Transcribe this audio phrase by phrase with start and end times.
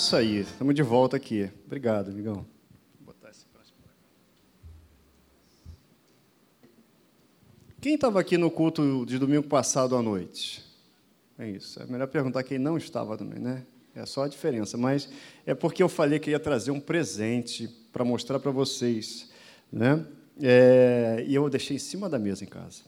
[0.00, 1.50] Isso aí, estamos de volta aqui.
[1.66, 2.46] Obrigado, amigão.
[7.82, 10.64] Quem estava aqui no culto de domingo passado à noite?
[11.38, 11.82] É isso.
[11.82, 13.66] É melhor perguntar quem não estava também, né?
[13.94, 14.78] É só a diferença.
[14.78, 15.06] Mas
[15.44, 19.28] é porque eu falei que ia trazer um presente para mostrar para vocês,
[19.70, 20.02] né?
[20.40, 22.84] É, e eu deixei em cima da mesa em casa.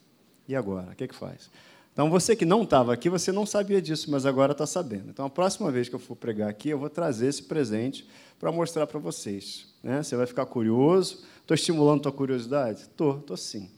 [0.49, 0.93] E agora?
[0.93, 1.51] O que, é que faz?
[1.93, 5.11] Então, você que não estava aqui, você não sabia disso, mas agora está sabendo.
[5.11, 8.09] Então, a próxima vez que eu for pregar aqui, eu vou trazer esse presente
[8.41, 9.67] para mostrar para vocês.
[9.83, 10.03] Né?
[10.03, 11.25] Você vai ficar curioso.
[11.43, 12.83] Estou estimulando a tua curiosidade?
[12.83, 13.71] Estou, estou sim.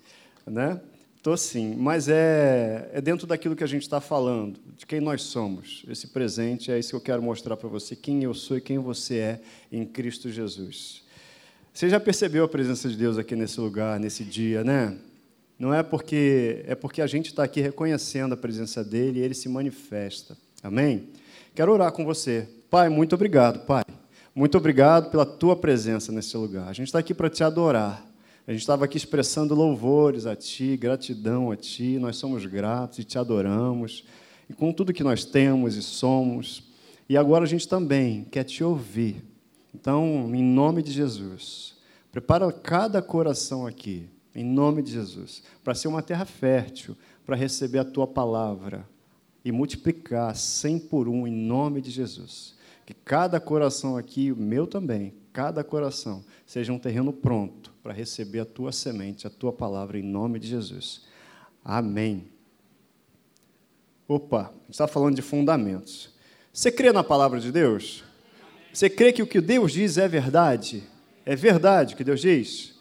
[0.46, 0.80] Né?
[1.16, 5.22] Estou sim, mas é, é dentro daquilo que a gente está falando, de quem nós
[5.22, 5.82] somos.
[5.88, 8.78] Esse presente é isso que eu quero mostrar para você, quem eu sou e quem
[8.78, 9.40] você é
[9.72, 11.02] em Cristo Jesus.
[11.72, 14.98] Você já percebeu a presença de Deus aqui nesse lugar, nesse dia, né?
[15.58, 19.34] Não é porque é porque a gente está aqui reconhecendo a presença dele e ele
[19.34, 20.36] se manifesta.
[20.62, 21.08] Amém?
[21.54, 22.48] Quero orar com você.
[22.68, 23.84] Pai, muito obrigado, Pai.
[24.34, 26.68] Muito obrigado pela tua presença nesse lugar.
[26.68, 28.04] A gente está aqui para te adorar.
[28.46, 33.04] A gente estava aqui expressando louvores a Ti, gratidão a Ti, nós somos gratos e
[33.04, 34.04] te adoramos,
[34.50, 36.64] e com tudo que nós temos e somos.
[37.08, 39.24] E agora a gente também quer te ouvir.
[39.74, 41.74] Então, em nome de Jesus,
[42.12, 47.78] prepara cada coração aqui, em nome de Jesus, para ser uma terra fértil, para receber
[47.78, 48.86] a Tua palavra
[49.44, 52.54] e multiplicar cem por um, em nome de Jesus.
[52.86, 58.40] Que cada coração aqui, o meu também, cada coração, seja um terreno pronto para receber
[58.40, 61.02] a tua semente, a tua palavra, em nome de Jesus.
[61.64, 62.28] Amém.
[64.06, 66.10] Opa, a gente está falando de fundamentos.
[66.52, 68.04] Você crê na palavra de Deus?
[68.72, 70.84] Você crê que o que Deus diz é verdade?
[71.24, 72.73] É verdade o que Deus diz?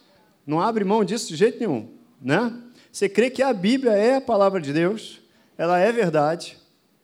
[0.46, 1.90] Não abre mão disso de jeito nenhum,
[2.22, 2.54] né?
[2.92, 5.20] Você crê que a Bíblia é a palavra de Deus?
[5.58, 6.58] Ela é verdade?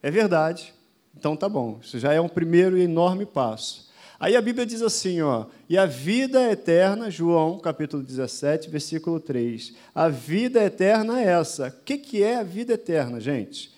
[0.04, 0.74] É verdade.
[1.18, 1.80] Então tá bom.
[1.82, 3.90] Isso já é um primeiro e enorme passo.
[4.20, 9.74] Aí a Bíblia diz assim, ó, e a vida eterna, João capítulo 17, versículo 3.
[9.96, 11.68] A vida eterna é essa.
[11.70, 13.74] O que, que é a vida eterna, gente?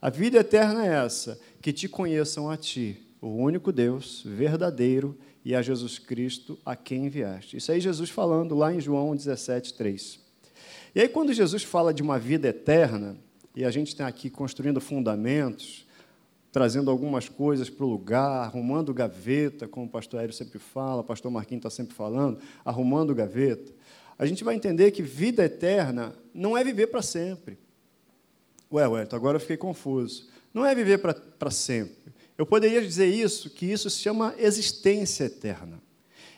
[0.00, 5.54] A vida eterna é essa, que te conheçam a ti, o único Deus, verdadeiro, e
[5.54, 7.56] a Jesus Cristo, a quem enviaste.
[7.56, 10.20] Isso aí Jesus falando lá em João 17, 3.
[10.94, 13.16] E aí, quando Jesus fala de uma vida eterna,
[13.56, 15.86] e a gente está aqui construindo fundamentos,
[16.52, 21.04] trazendo algumas coisas para o lugar, arrumando gaveta, como o pastor Aéreo sempre fala, o
[21.04, 23.72] pastor Marquinhos está sempre falando, arrumando gaveta,
[24.18, 27.58] a gente vai entender que vida eterna não é viver para sempre.
[28.70, 30.28] Ué, ué, agora eu fiquei confuso.
[30.52, 32.11] Não é viver para sempre.
[32.36, 35.80] Eu poderia dizer isso, que isso se chama existência eterna.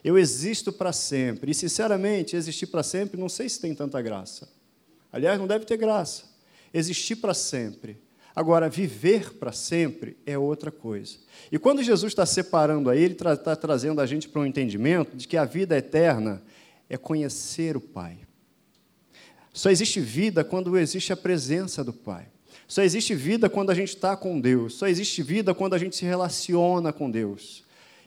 [0.03, 1.50] Eu existo para sempre.
[1.50, 4.49] E, sinceramente, existir para sempre, não sei se tem tanta graça.
[5.12, 6.25] Aliás, não deve ter graça.
[6.72, 7.99] Existir para sempre
[8.34, 11.19] Agora, viver para sempre é outra coisa.
[11.53, 15.16] E quando Jesus está separando aí, ele está tra trazendo a gente para um entendimento
[15.16, 16.43] de que a vida eterna
[16.91, 18.19] é conhecer o Pai.
[19.53, 22.27] Só existe vida quando existe a presença do Pai.
[22.67, 24.75] Só existe vida quando a gente está com Deus.
[24.75, 27.65] Só existe vida quando a gente se relaciona com Deus.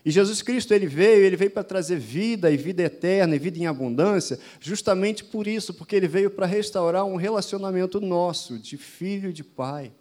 [0.08, 3.60] E Jesus Cristo, ele veio, ele veio para trazer vida e vida eterna e vida
[3.60, 9.32] em abundância, justamente por isso, porque ele veio para restaurar um relacionamento nosso de filho
[9.32, 9.92] e de pai.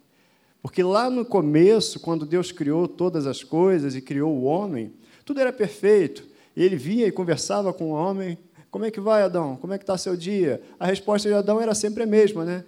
[0.61, 4.93] Porque lá no começo, quando Deus criou todas as coisas e criou o homem,
[5.25, 6.23] tudo era perfeito.
[6.55, 8.37] Ele vinha e conversava com o homem.
[8.71, 9.57] Como é que vai, Adão?
[9.57, 10.61] Como é que está seu dia?
[10.79, 12.63] A resposta de Adão era sempre a mesma, né?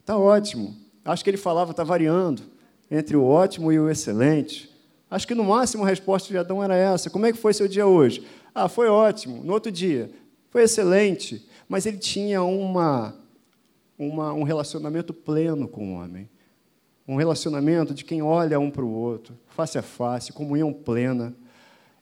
[0.00, 0.85] Está ótimo.
[1.06, 2.42] Acho que ele falava, está variando
[2.90, 4.70] entre o ótimo e o excelente.
[5.10, 7.08] Acho que no máximo a resposta de Adão era essa.
[7.08, 8.26] Como é que foi seu dia hoje?
[8.54, 9.42] Ah, foi ótimo.
[9.44, 10.10] No outro dia,
[10.50, 11.48] foi excelente.
[11.68, 13.14] Mas ele tinha uma,
[13.98, 16.28] uma um relacionamento pleno com o homem
[17.08, 21.34] um relacionamento de quem olha um para o outro, face a face, comunhão plena.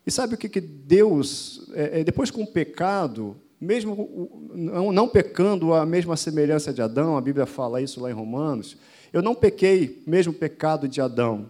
[0.06, 5.74] E sabe o que, que Deus, é, é depois com o pecado, mesmo não pecando
[5.74, 8.76] a mesma semelhança de Adão, a Bíblia fala isso lá em Romanos,
[9.14, 11.46] eu não pequei mesmo pecado de Adão.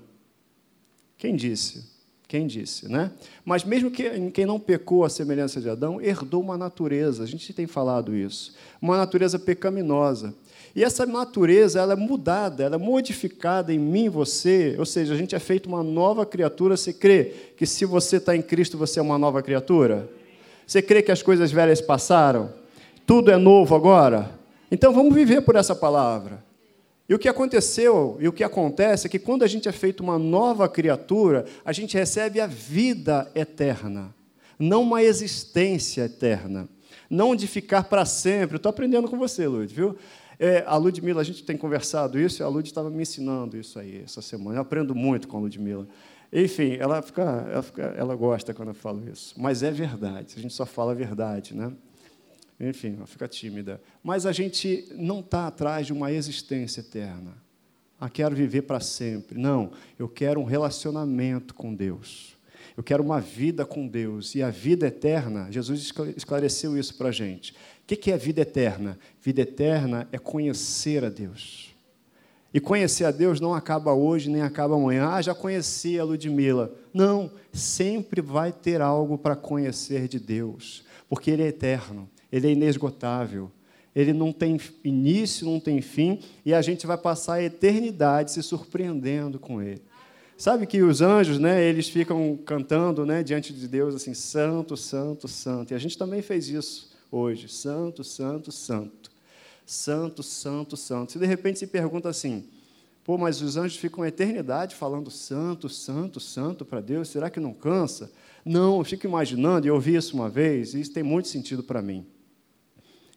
[1.16, 1.94] Quem disse?
[2.28, 3.10] Quem disse, né?
[3.42, 7.54] Mas mesmo que, quem não pecou a semelhança de Adão, herdou uma natureza, a gente
[7.54, 10.34] tem falado isso, uma natureza pecaminosa.
[10.77, 15.16] E essa natureza ela é mudada, ela é modificada em mim, você, ou seja, a
[15.16, 16.77] gente é feito uma nova criatura.
[16.77, 20.06] Você crê que se você está em Cristo, você é uma nova criatura?
[20.66, 22.53] Você crê que as coisas velhas passaram?
[23.06, 24.39] Tudo é novo agora?
[24.71, 26.44] Então vamos viver por essa palavra.
[27.09, 30.03] E o que aconteceu e o que acontece é que quando a gente é feito
[30.03, 34.15] uma nova criatura, a gente recebe a vida eterna,
[34.59, 36.68] não uma existência eterna,
[37.10, 38.56] não de ficar para sempre.
[38.56, 39.97] Estou aprendendo com você, Luiz, viu?
[40.39, 43.78] É, a Ludmilla, a gente tem conversado isso, e a Lud estava me ensinando isso
[43.78, 44.56] aí essa semana.
[44.56, 45.86] Eu aprendo muito com a Ludmilla.
[46.33, 49.34] Enfim, ela, fica, ela, fica, ela gosta quando eu falo isso.
[49.36, 51.72] Mas é verdade, a gente só fala a verdade, né?
[52.59, 53.80] Enfim, ela fica tímida.
[54.03, 57.34] Mas a gente não está atrás de uma existência eterna.
[57.98, 59.39] Ah, quero viver para sempre.
[59.39, 62.36] Não, eu quero um relacionamento com Deus.
[62.77, 64.34] Eu quero uma vida com Deus.
[64.34, 67.53] E a vida eterna, Jesus esclareceu isso para a gente.
[67.53, 68.98] O que é vida eterna?
[69.21, 71.74] Vida eterna é conhecer a Deus.
[72.53, 75.09] E conhecer a Deus não acaba hoje, nem acaba amanhã.
[75.09, 76.72] Ah, já conheci a Ludmilla.
[76.92, 82.53] Não, sempre vai ter algo para conhecer de Deus, porque Ele é eterno, Ele é
[82.53, 83.51] inesgotável,
[83.95, 88.42] Ele não tem início, não tem fim, e a gente vai passar a eternidade se
[88.42, 89.83] surpreendendo com Ele.
[90.36, 95.28] Sabe que os anjos, né, eles ficam cantando né, diante de Deus assim, santo, santo,
[95.28, 95.72] santo.
[95.72, 99.15] E a gente também fez isso hoje, santo, santo, santo
[99.66, 101.13] santo, santo, santo.
[101.13, 102.45] Se de repente se pergunta assim,
[103.03, 107.41] pô, mas os anjos ficam a eternidade falando santo, santo, santo para Deus, será que
[107.41, 108.10] não cansa?
[108.45, 111.63] Não, eu fico imaginando, e eu ouvi isso uma vez, e isso tem muito sentido
[111.63, 112.07] para mim.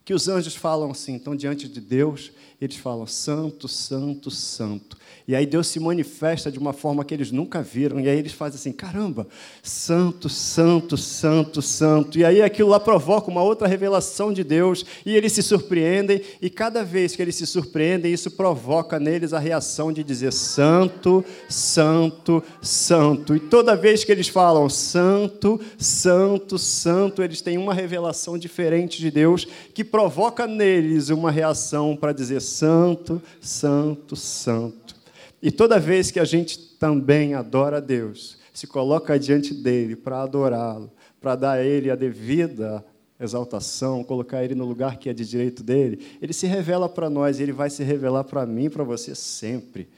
[0.08, 2.32] Que os anjos falam assim, estão diante de Deus,
[2.62, 4.98] eles falam santo, santo, santo.
[5.28, 8.00] E aí Deus se manifesta de uma forma que eles nunca viram.
[8.00, 9.28] E aí eles fazem assim: caramba,
[9.62, 12.18] santo, santo, santo, santo.
[12.18, 14.86] E aí aquilo lá provoca uma outra revelação de Deus.
[15.06, 16.22] E eles se surpreendem.
[16.42, 21.26] E cada vez que eles se surpreendem, isso provoca neles a reação de dizer santo,
[21.50, 23.36] santo, santo.
[23.36, 29.12] E toda vez que eles falam santo, santo, santo, eles têm uma revelação diferente de
[29.12, 34.96] Deus que provoca neles uma reação para dizer santo, santo, santo.
[35.42, 40.22] E toda vez que a gente também adora a Deus, se coloca diante dele para
[40.22, 42.86] adorá-lo, para dar a ele a devida
[43.20, 47.40] exaltação, colocar ele no lugar que é de direito dele, ele se revela para nós
[47.40, 49.90] ele vai se revelar para mim para você sempre.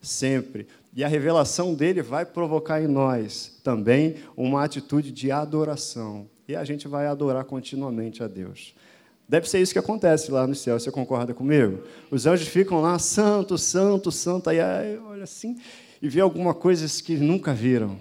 [0.00, 0.68] Sempre.
[0.94, 6.28] E a revelação dele vai provocar em nós também uma atitude de adoração.
[6.46, 8.72] E a gente vai adorar continuamente a Deus.
[9.28, 11.82] Deve ser isso que acontece lá no céu, você concorda comigo?
[12.10, 14.58] Os anjos ficam lá, santo, santo, santo, aí,
[15.06, 15.58] olha assim,
[16.00, 17.98] e vê alguma coisa que nunca viram.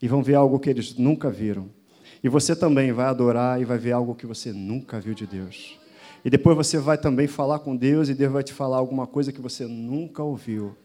[0.00, 1.70] E vão ver algo que eles nunca viram.
[2.22, 5.78] E você também vai adorar e vai ver algo que você nunca viu de Deus.
[6.24, 9.32] E depois você vai também falar com Deus e Deus vai te falar alguma coisa
[9.32, 10.76] que você nunca ouviu.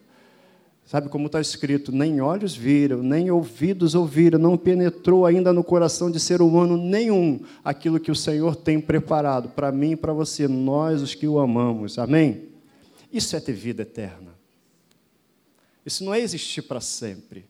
[0.88, 1.92] Sabe como está escrito?
[1.92, 7.42] Nem olhos viram, nem ouvidos ouviram, não penetrou ainda no coração de ser humano nenhum
[7.62, 11.39] aquilo que o Senhor tem preparado para mim e para você, nós os que o
[11.39, 12.00] amamos.
[12.00, 12.44] Amém?
[13.12, 14.34] Isso é ter vida eterna.
[15.86, 17.45] Isso não é existir para sempre.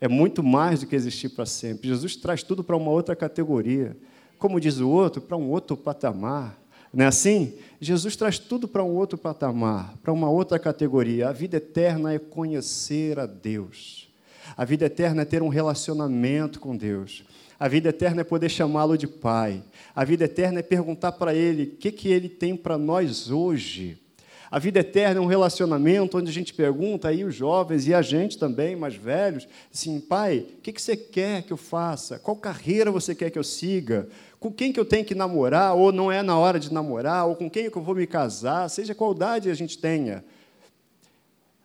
[0.00, 1.88] É muito mais do que existir para sempre.
[1.88, 3.96] Jesus traz tudo para uma outra categoria.
[4.38, 6.61] Como diz o outro, para um outro patamar.
[6.92, 7.54] Não é assim?
[7.80, 11.28] Jesus traz tudo para um outro patamar, para uma outra categoria.
[11.28, 14.08] A vida eterna é conhecer a Deus.
[14.56, 17.24] A vida eterna é ter um relacionamento com Deus.
[17.58, 19.62] A vida eterna é poder chamá-lo de Pai.
[19.94, 23.98] A vida eterna é perguntar para Ele o que, que Ele tem para nós hoje.
[24.52, 28.02] A vida eterna é um relacionamento onde a gente pergunta, aí os jovens e a
[28.02, 32.18] gente também, mais velhos, assim, pai, o que, que você quer que eu faça?
[32.18, 34.06] Qual carreira você quer que eu siga?
[34.42, 37.36] Com quem que eu tenho que namorar, ou não é na hora de namorar, ou
[37.36, 40.24] com quem que eu vou me casar, seja qual idade a gente tenha.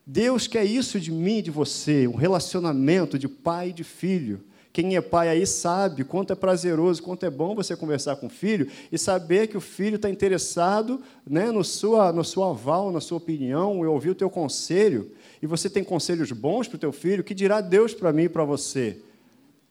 [0.05, 4.43] Deus quer isso de mim e de você, um relacionamento de pai e de filho.
[4.71, 8.29] Quem é pai aí sabe quanto é prazeroso, quanto é bom você conversar com o
[8.29, 13.01] filho e saber que o filho está interessado né, no, sua, no seu aval, na
[13.01, 15.11] sua opinião, e ouvir o teu conselho.
[15.41, 18.29] E você tem conselhos bons para o teu filho, que dirá Deus para mim e
[18.29, 19.01] para você.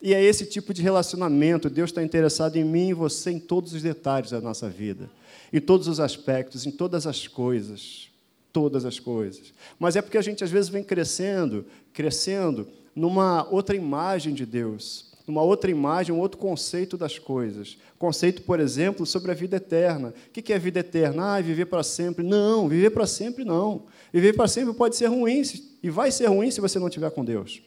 [0.00, 1.70] E é esse tipo de relacionamento.
[1.70, 5.10] Deus está interessado em mim e você em todos os detalhes da nossa vida,
[5.52, 8.08] em todos os aspectos, em todas as coisas.
[8.52, 9.52] Todas as coisas.
[9.78, 15.12] Mas é porque a gente às vezes vem crescendo, crescendo numa outra imagem de Deus,
[15.26, 17.76] numa outra imagem, um outro conceito das coisas.
[17.98, 20.14] Conceito, por exemplo, sobre a vida eterna.
[20.28, 21.34] O que é vida eterna?
[21.36, 22.24] Ah, viver para sempre.
[22.24, 23.84] Não, viver para sempre não.
[24.12, 25.42] Viver para sempre pode ser ruim,
[25.82, 27.60] e vai ser ruim se você não estiver com Deus.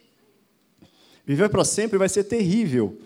[1.29, 2.97] Viver para sempre vai ser terrível.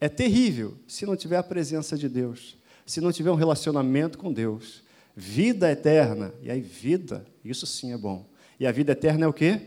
[0.00, 4.32] É terrível se não tiver a presença de Deus, se não tiver um relacionamento com
[4.32, 4.82] Deus.
[5.14, 6.32] Vida eterna.
[6.40, 8.26] E aí, vida, isso sim é bom.
[8.58, 9.60] E a vida eterna é o quê?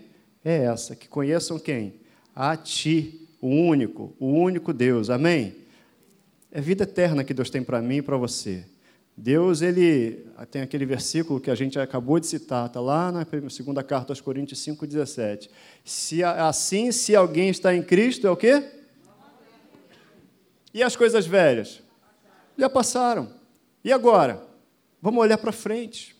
[0.43, 1.93] É essa, que conheçam quem?
[2.35, 5.11] A Ti, o único, o único Deus.
[5.11, 5.55] Amém?
[6.51, 8.65] É vida eterna que Deus tem para mim e para você.
[9.21, 13.83] Deus, ele tem aquele versículo que a gente acabou de citar, está lá na segunda
[13.83, 15.49] carta aos Coríntios 5,17.
[15.83, 18.63] Se assim, se alguém está em Cristo, é o quê?
[20.73, 21.81] E as coisas velhas?
[22.57, 23.29] Já passaram.
[23.83, 24.41] E agora?
[25.01, 26.15] Vamos olhar para frente.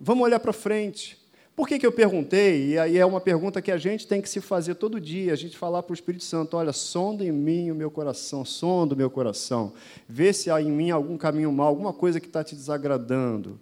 [0.00, 1.22] Vamos olhar para frente.
[1.56, 2.70] Por que, que eu perguntei?
[2.70, 5.36] E aí é uma pergunta que a gente tem que se fazer todo dia, a
[5.36, 8.98] gente falar para o Espírito Santo, olha, sonda em mim o meu coração, sonda o
[8.98, 9.72] meu coração,
[10.08, 13.60] vê se há em mim algum caminho mal, alguma coisa que está te desagradando,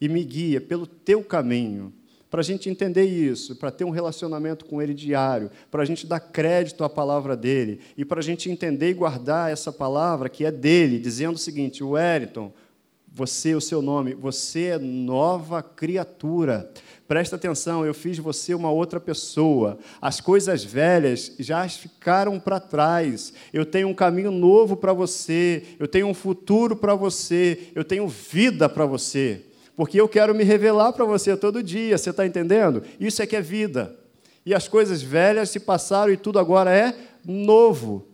[0.00, 1.92] e me guia pelo teu caminho
[2.32, 6.06] para a gente entender isso, para ter um relacionamento com Ele diário, para a gente
[6.06, 10.44] dar crédito à palavra dele e para a gente entender e guardar essa palavra que
[10.44, 12.50] é dele, dizendo o seguinte: Wellington,
[13.14, 16.70] você, o seu nome, você é nova criatura.
[17.06, 19.78] Presta atenção, eu fiz você uma outra pessoa.
[20.00, 23.32] As coisas velhas já ficaram para trás.
[23.52, 25.62] Eu tenho um caminho novo para você.
[25.78, 27.68] Eu tenho um futuro para você.
[27.74, 29.44] Eu tenho vida para você
[29.76, 32.82] porque eu quero me revelar para você todo dia, você está entendendo?
[33.00, 33.96] Isso é que é vida.
[34.44, 38.06] E as coisas velhas se passaram e tudo agora é novo.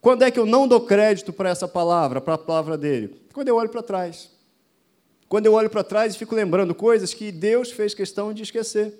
[0.00, 3.20] Quando é que eu não dou crédito para essa palavra, para a palavra dele?
[3.32, 4.37] Quando eu olho para trás.
[5.28, 8.94] Quando eu olho para trás e fico lembrando coisas que Deus fez questão de esquecer.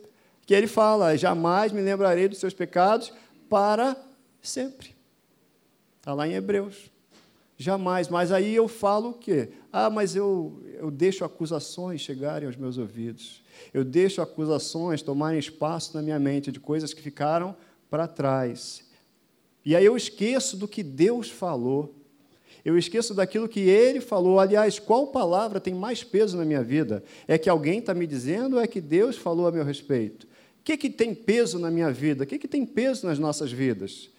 [0.46, 3.12] Que ele fala: jamais me lembrarei dos seus pecados
[3.48, 3.96] para
[4.42, 4.94] sempre.
[5.98, 6.90] Está lá em Hebreus.
[7.56, 8.08] Jamais.
[8.08, 9.50] Mas aí eu falo o quê?
[9.72, 13.42] Ah, mas eu, eu deixo acusações chegarem aos meus ouvidos.
[13.74, 17.56] Eu deixo acusações tomarem espaço na minha mente de coisas que ficaram
[17.90, 18.84] para trás.
[19.64, 21.94] E aí eu esqueço do que Deus falou.
[22.68, 24.38] Eu esqueço daquilo que Ele falou.
[24.38, 27.02] Aliás, qual palavra tem mais peso na minha vida?
[27.26, 30.24] É que alguém está me dizendo ou é que Deus falou a meu respeito?
[30.24, 32.24] O que, que tem peso na minha vida?
[32.24, 34.10] O que, que tem peso nas nossas vidas?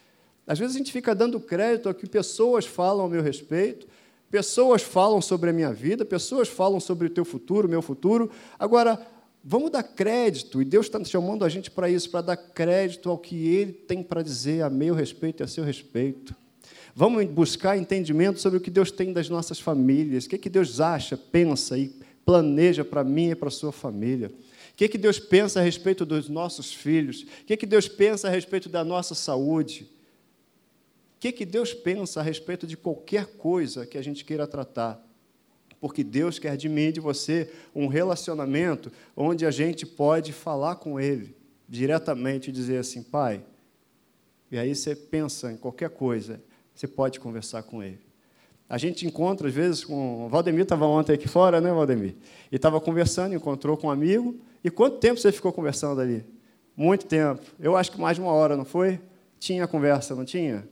[0.47, 3.85] Às vezes a gente fica dando crédito ao que pessoas falam ao meu respeito,
[4.31, 8.31] pessoas falam sobre a minha vida, pessoas falam sobre o teu futuro, o meu futuro.
[8.57, 8.99] Agora,
[9.43, 13.17] vamos dar crédito, e Deus está chamando a gente para isso, para dar crédito ao
[13.19, 16.35] que Ele tem para dizer a meu respeito e a seu respeito.
[16.95, 20.79] Vamos buscar entendimento sobre o que Deus tem das nossas famílias, o que, que Deus
[20.79, 21.93] acha, pensa e
[22.25, 24.27] planeja para mim e para a sua família.
[24.29, 27.23] O que, que Deus pensa a respeito dos nossos filhos?
[27.23, 29.89] O que, que Deus pensa a respeito da nossa saúde?
[31.15, 35.05] O que, que Deus pensa a respeito de qualquer coisa que a gente queira tratar?
[35.81, 40.75] Porque Deus quer de mim e de você um relacionamento onde a gente pode falar
[40.75, 41.35] com Ele
[41.67, 43.43] diretamente e dizer assim, Pai.
[44.51, 46.41] E aí você pensa em qualquer coisa,
[46.79, 47.99] você pode conversar com Ele.
[48.69, 50.25] A gente encontra, às vezes, com.
[50.25, 52.15] O Valdemir estava ontem aqui fora, né, Valdemir?
[52.49, 54.39] E estava conversando, encontrou com um amigo.
[54.63, 56.25] E quanto tempo você ficou conversando ali?
[56.77, 57.41] Muito tempo.
[57.59, 58.97] Eu acho que mais de uma hora, não foi?
[59.37, 60.65] Tinha conversa, não tinha?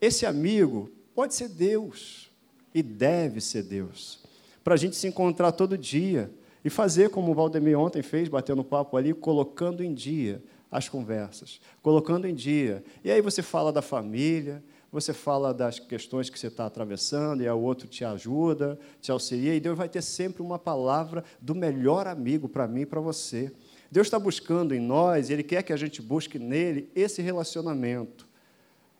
[0.00, 2.28] Esse amigo pode ser Deus
[2.74, 4.24] e deve ser Deus.
[4.64, 6.32] Para a gente se encontrar todo dia
[6.64, 11.60] e fazer como o Valdemir ontem fez, batendo papo ali, colocando em dia as conversas,
[11.80, 12.82] colocando em dia.
[13.04, 14.60] E aí você fala da família,
[14.92, 19.54] você fala das questões que você está atravessando, e o outro te ajuda, te auxilia,
[19.54, 23.50] e Deus vai ter sempre uma palavra do melhor amigo para mim e para você.
[23.90, 28.28] Deus está buscando em nós, Ele quer que a gente busque nele esse relacionamento.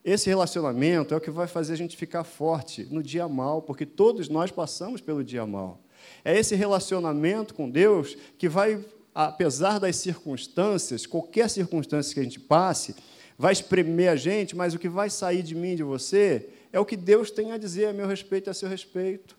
[0.02, 3.84] Esse relacionamento é o que vai fazer a gente ficar forte no dia mal, porque
[3.84, 5.78] todos nós passamos pelo dia mal.
[6.24, 8.82] É esse relacionamento com Deus que vai,
[9.14, 12.96] apesar das circunstâncias, qualquer circunstância que a gente passe,
[13.38, 16.84] vai espremer a gente, mas o que vai sair de mim, de você, é o
[16.84, 19.36] que Deus tem a dizer a meu respeito e a seu respeito.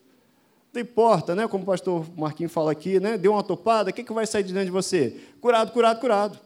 [0.72, 1.46] Não importa, né?
[1.46, 3.16] Como o pastor Marquinhos fala aqui, né?
[3.16, 5.20] Deu uma topada, o que, que vai sair de dentro de você?
[5.40, 6.38] Curado, curado, curado.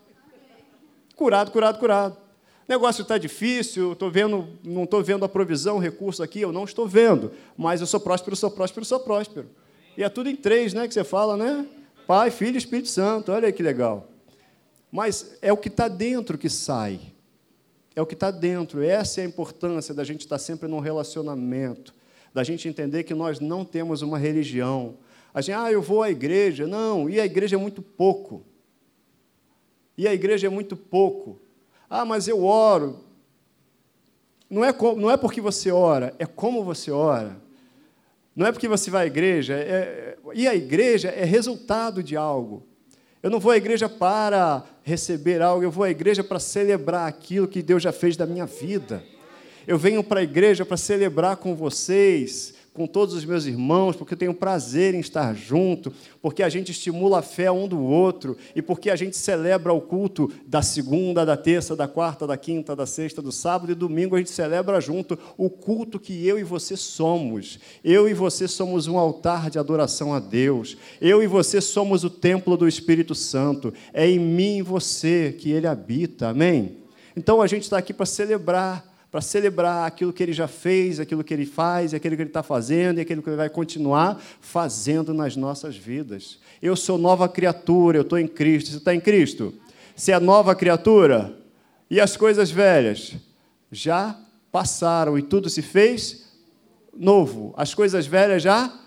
[1.16, 2.28] Curado, curado, curado
[2.68, 6.64] negócio está difícil, tô vendo, não estou vendo a provisão, o recurso aqui, eu não
[6.64, 9.48] estou vendo, mas eu sou próspero, sou próspero, sou próspero.
[9.96, 11.66] E é tudo em três, né, que você fala, né?
[12.06, 14.06] Pai, Filho e Espírito Santo, olha aí que legal.
[14.92, 17.00] Mas é o que está dentro que sai.
[17.98, 18.80] É o que está dentro.
[18.80, 21.92] Essa é a importância da gente estar sempre num relacionamento,
[22.32, 24.98] da gente entender que nós não temos uma religião.
[25.34, 26.64] A gente, ah, eu vou à igreja.
[26.64, 28.44] Não, e a igreja é muito pouco.
[29.96, 31.40] E a igreja é muito pouco.
[31.90, 33.00] Ah, mas eu oro.
[34.48, 37.36] Não é, não é porque você ora, é como você ora.
[38.32, 39.54] Não é porque você vai à igreja.
[39.54, 42.64] É, é, e a igreja é resultado de algo.
[43.22, 47.48] Eu não vou à igreja para receber algo, eu vou à igreja para celebrar aquilo
[47.48, 49.02] que Deus já fez da minha vida.
[49.66, 54.14] Eu venho para a igreja para celebrar com vocês, com todos os meus irmãos, porque
[54.14, 55.92] eu tenho prazer em estar junto,
[56.22, 59.80] porque a gente estimula a fé um do outro e porque a gente celebra o
[59.80, 64.14] culto da segunda, da terça, da quarta, da quinta, da sexta, do sábado e domingo
[64.14, 67.58] a gente celebra junto o culto que eu e você somos.
[67.82, 70.76] Eu e você somos um altar de adoração a Deus.
[71.00, 73.74] Eu e você somos o templo do Espírito Santo.
[73.92, 76.28] É em mim e você que ele habita.
[76.28, 76.76] Amém?
[77.16, 81.24] Então a gente está aqui para celebrar para celebrar aquilo que ele já fez, aquilo
[81.24, 85.14] que ele faz, aquilo que ele está fazendo e aquilo que ele vai continuar fazendo
[85.14, 86.38] nas nossas vidas.
[86.60, 88.70] Eu sou nova criatura, eu estou em Cristo.
[88.70, 89.54] Você está em Cristo?
[89.96, 91.34] Você é nova criatura?
[91.90, 93.16] E as coisas velhas
[93.72, 94.18] já
[94.52, 96.28] passaram e tudo se fez
[96.94, 97.54] novo.
[97.56, 98.78] As coisas velhas já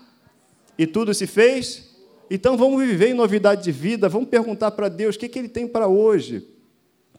[0.78, 1.90] e tudo se fez.
[2.30, 5.48] Então vamos viver em novidade de vida, vamos perguntar para Deus o que, que Ele
[5.48, 6.48] tem para hoje.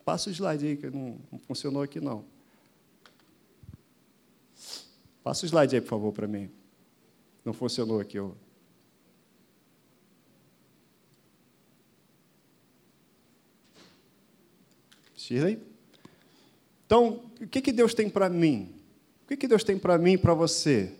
[0.05, 1.17] Passa o slide aí, que não,
[1.47, 2.25] funcionou aqui não.
[5.23, 6.49] Passa o slide aí, por favor, para mim.
[7.45, 8.19] Não funcionou aqui.
[8.19, 8.31] Ó.
[15.15, 15.57] Shirley?
[16.85, 18.69] Então, o que, que Deus tem para mim?
[19.23, 20.91] O que, que Deus tem para mim e para você?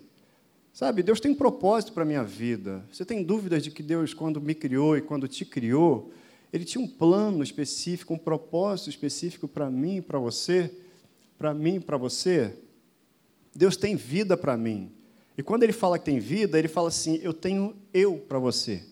[0.72, 2.84] Sabe, Deus tem um propósito para a minha vida.
[2.92, 6.12] Você tem dúvidas de que Deus, quando me criou e quando te criou,
[6.52, 10.74] Ele tinha um plano específico, um propósito específico para mim e para você?
[11.38, 12.58] Para mim e para você?
[13.56, 14.92] Deus tem vida para mim.
[15.38, 18.84] E quando Ele fala que tem vida, Ele fala assim: Eu tenho eu para você.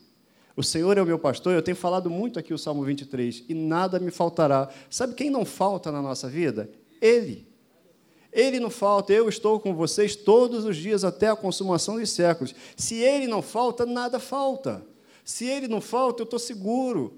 [0.55, 3.53] O Senhor é o meu pastor, eu tenho falado muito aqui o Salmo 23, e
[3.53, 4.69] nada me faltará.
[4.89, 6.69] Sabe quem não falta na nossa vida?
[7.01, 7.47] Ele.
[8.31, 12.55] Ele não falta, eu estou com vocês todos os dias até a consumação dos séculos.
[12.77, 14.85] Se ele não falta, nada falta.
[15.23, 17.13] Se ele não falta, eu estou seguro.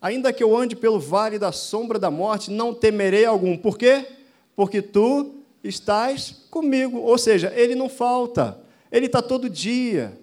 [0.00, 3.56] Ainda que eu ande pelo vale da sombra da morte, não temerei algum.
[3.56, 4.06] Por quê?
[4.54, 6.98] Porque tu estás comigo.
[6.98, 8.58] Ou seja, ele não falta.
[8.90, 10.18] Ele está todo dia.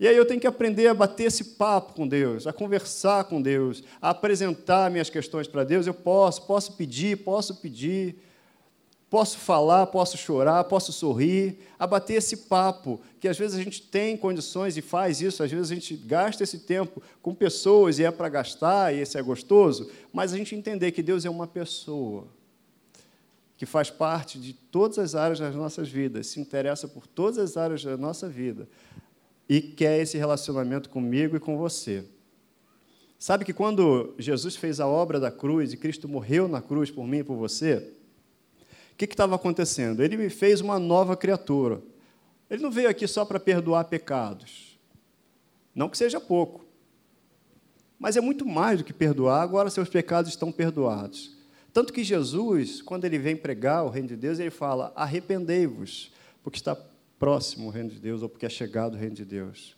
[0.00, 3.42] E aí eu tenho que aprender a bater esse papo com Deus, a conversar com
[3.42, 5.88] Deus, a apresentar minhas questões para Deus.
[5.88, 8.14] Eu posso, posso pedir, posso pedir,
[9.10, 13.82] posso falar, posso chorar, posso sorrir, a bater esse papo, que às vezes a gente
[13.82, 18.04] tem condições e faz isso, às vezes a gente gasta esse tempo com pessoas e
[18.04, 21.46] é para gastar, e esse é gostoso, mas a gente entender que Deus é uma
[21.46, 22.28] pessoa
[23.58, 27.56] que faz parte de todas as áreas das nossas vidas, se interessa por todas as
[27.56, 28.68] áreas da nossa vida
[29.48, 32.04] e quer esse relacionamento comigo e com você.
[33.18, 37.04] Sabe que quando Jesus fez a obra da cruz e Cristo morreu na cruz por
[37.04, 37.92] mim e por você,
[38.92, 40.04] o que estava acontecendo?
[40.04, 41.82] Ele me fez uma nova criatura.
[42.48, 44.78] Ele não veio aqui só para perdoar pecados.
[45.74, 46.64] Não que seja pouco.
[47.98, 51.37] Mas é muito mais do que perdoar, agora seus pecados estão perdoados.
[51.72, 56.10] Tanto que Jesus, quando ele vem pregar o reino de Deus, ele fala: arrependei-vos,
[56.42, 56.76] porque está
[57.18, 59.76] próximo o reino de Deus ou porque é chegado o reino de Deus.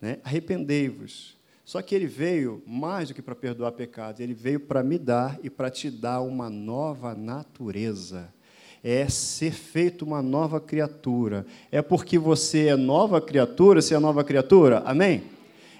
[0.00, 0.18] Né?
[0.24, 1.36] Arrependei-vos.
[1.64, 5.38] Só que ele veio mais do que para perdoar pecados, ele veio para me dar
[5.42, 8.32] e para te dar uma nova natureza.
[8.82, 11.46] É ser feito uma nova criatura.
[11.72, 14.80] É porque você é nova criatura, você é nova criatura?
[14.80, 15.24] Amém?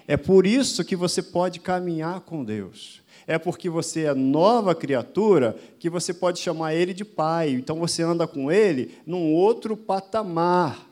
[0.07, 5.57] É por isso que você pode caminhar com Deus é porque você é nova criatura
[5.79, 7.51] que você pode chamar ele de pai.
[7.51, 10.87] Então você anda com ele num outro patamar.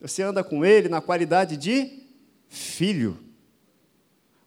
[0.00, 2.02] Você anda com ele na qualidade de
[2.48, 3.18] filho.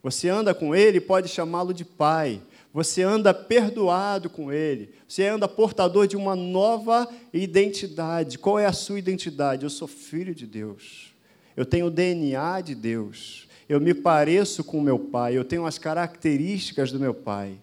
[0.04, 2.42] Você anda com ele e pode chamá-lo de pai.
[2.72, 4.94] Você anda perdoado com ele.
[5.08, 8.38] Você anda portador de uma nova identidade.
[8.38, 9.64] Qual é a sua identidade?
[9.64, 11.14] Eu sou filho de Deus.
[11.58, 15.78] Eu tenho o DNA de Deus eu me pareço com meu pai, eu tenho as
[15.78, 17.62] características do meu pai.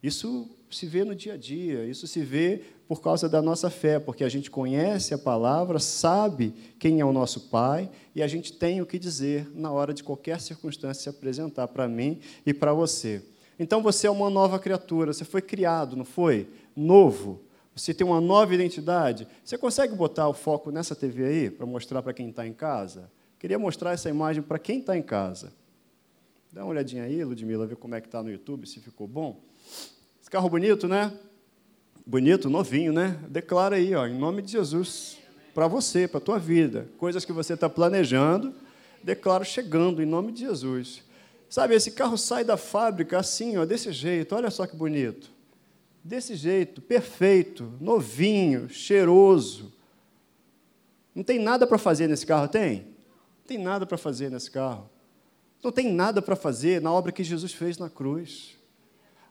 [0.00, 3.98] Isso se vê no dia a dia, isso se vê por causa da nossa fé,
[3.98, 8.52] porque a gente conhece a palavra, sabe quem é o nosso pai e a gente
[8.52, 12.72] tem o que dizer na hora de qualquer circunstância se apresentar para mim e para
[12.72, 13.22] você.
[13.58, 16.48] Então você é uma nova criatura, você foi criado, não foi?
[16.76, 17.40] Novo.
[17.74, 19.26] Você tem uma nova identidade.
[19.44, 23.10] Você consegue botar o foco nessa TV aí para mostrar para quem está em casa?
[23.38, 25.52] Queria mostrar essa imagem para quem está em casa.
[26.52, 29.40] Dá uma olhadinha aí, Ludmila, ver como é que está no YouTube, se ficou bom.
[30.20, 31.12] Esse carro bonito, né?
[32.04, 33.18] Bonito, novinho, né?
[33.28, 35.18] Declara aí, ó, em nome de Jesus,
[35.54, 36.88] para você, para a tua vida.
[36.98, 38.54] Coisas que você está planejando,
[39.04, 41.04] declaro chegando em nome de Jesus.
[41.48, 44.34] Sabe, esse carro sai da fábrica assim, ó, desse jeito.
[44.34, 45.30] Olha só que bonito.
[46.02, 49.72] Desse jeito, perfeito, novinho, cheiroso.
[51.14, 52.97] Não tem nada para fazer nesse carro, tem?
[53.48, 54.90] Tem nada para fazer nesse carro.
[55.64, 58.56] Não tem nada para fazer na obra que Jesus fez na cruz.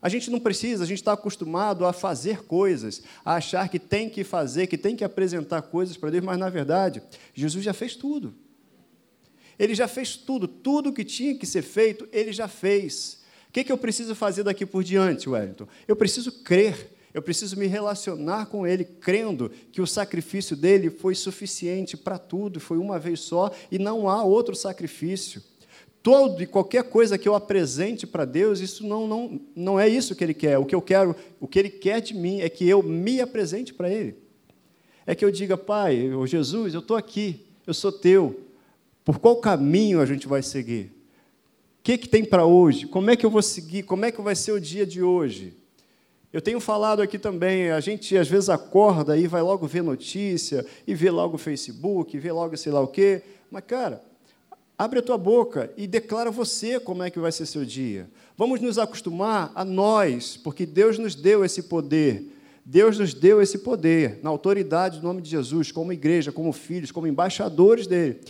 [0.02, 4.10] A gente não precisa, a gente está acostumado a fazer coisas, a achar que tem
[4.10, 7.02] que fazer, que tem que apresentar coisas para Deus, mas na verdade,
[7.34, 8.34] Jesus já fez tudo.
[9.58, 13.24] Ele já fez tudo, tudo que tinha que ser feito, ele já fez.
[13.50, 15.68] O que, que eu preciso fazer daqui por diante, Wellington?
[15.88, 21.16] Eu preciso crer eu preciso me relacionar com Ele, crendo que o sacrifício dele foi
[21.16, 25.42] suficiente para tudo, foi uma vez só e não há outro sacrifício.
[26.04, 30.16] todo e qualquer coisa que eu apresente para Deus, isso não, não, não é isso
[30.16, 30.60] que Ele quer.
[30.60, 33.74] O que eu quero, o que Ele quer de mim é que eu me apresente
[33.74, 34.16] para Ele.
[35.04, 38.42] É que eu diga, Pai, ou Jesus, eu estou aqui, eu sou teu.
[39.04, 40.92] Por qual caminho a gente vai seguir?
[41.80, 42.86] O que, que tem para hoje?
[42.86, 43.82] Como é que eu vou seguir?
[43.82, 45.57] Como é que vai ser o dia de hoje?
[46.38, 50.64] Eu tenho falado aqui também, a gente às vezes acorda e vai logo ver notícia,
[50.86, 53.24] e vê logo o Facebook, vê logo sei lá o quê.
[53.50, 54.04] Mas, cara,
[54.78, 58.08] abre a tua boca e declara você como é que vai ser seu dia.
[58.38, 62.32] Vamos nos acostumar a nós, porque Deus nos deu esse poder.
[62.64, 66.92] Deus nos deu esse poder, na autoridade do nome de Jesus, como igreja, como filhos,
[66.92, 68.22] como embaixadores dele.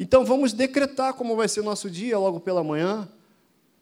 [0.00, 3.06] Então vamos decretar como vai ser nosso dia logo pela manhã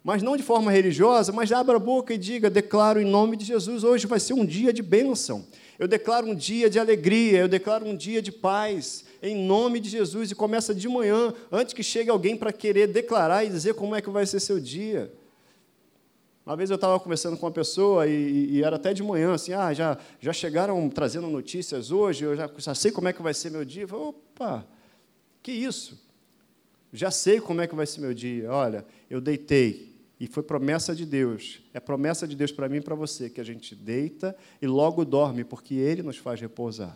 [0.03, 3.45] mas não de forma religiosa, mas abra a boca e diga: declaro em nome de
[3.45, 5.45] Jesus, hoje vai ser um dia de bênção.
[5.79, 9.89] Eu declaro um dia de alegria, eu declaro um dia de paz, em nome de
[9.89, 13.95] Jesus, e começa de manhã, antes que chegue alguém para querer declarar e dizer como
[13.95, 15.13] é que vai ser seu dia.
[16.45, 19.53] Uma vez eu estava conversando com uma pessoa e, e, era até de manhã, assim,
[19.53, 23.33] ah, já, já chegaram trazendo notícias hoje, eu já, já sei como é que vai
[23.33, 23.85] ser meu dia.
[23.85, 24.67] Eu falei, opa,
[25.43, 25.99] que isso?
[26.93, 28.51] Já sei como é que vai ser meu dia.
[28.51, 29.89] Olha, eu deitei,
[30.20, 31.62] e foi promessa de Deus.
[31.72, 35.02] É promessa de Deus para mim e para você que a gente deita e logo
[35.02, 36.94] dorme, porque Ele nos faz repousar.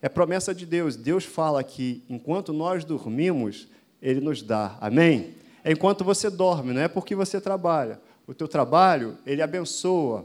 [0.00, 0.94] É promessa de Deus.
[0.94, 3.66] Deus fala que enquanto nós dormimos,
[4.00, 4.78] Ele nos dá.
[4.80, 5.34] Amém?
[5.64, 8.00] É enquanto você dorme, não é porque você trabalha.
[8.28, 10.24] O teu trabalho, Ele abençoa.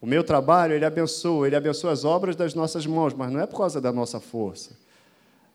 [0.00, 1.46] O meu trabalho, Ele abençoa.
[1.46, 4.78] Ele abençoa as obras das nossas mãos, mas não é por causa da nossa força.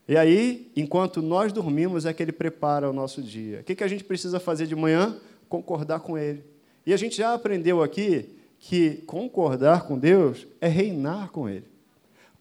[0.08, 3.62] E aí, enquanto nós dormimos, é que Ele prepara o nosso dia.
[3.62, 5.18] O que a gente precisa fazer de manhã?
[5.54, 6.44] Concordar com Ele.
[6.84, 11.66] E a gente já aprendeu aqui que concordar com Deus é reinar com Ele.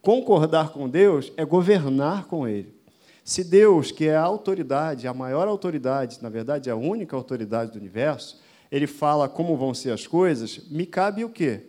[0.01, 2.75] Concordar com Deus é governar com Ele.
[3.23, 7.79] Se Deus, que é a autoridade, a maior autoridade, na verdade, a única autoridade do
[7.79, 11.67] universo, ele fala como vão ser as coisas, me cabe o quê?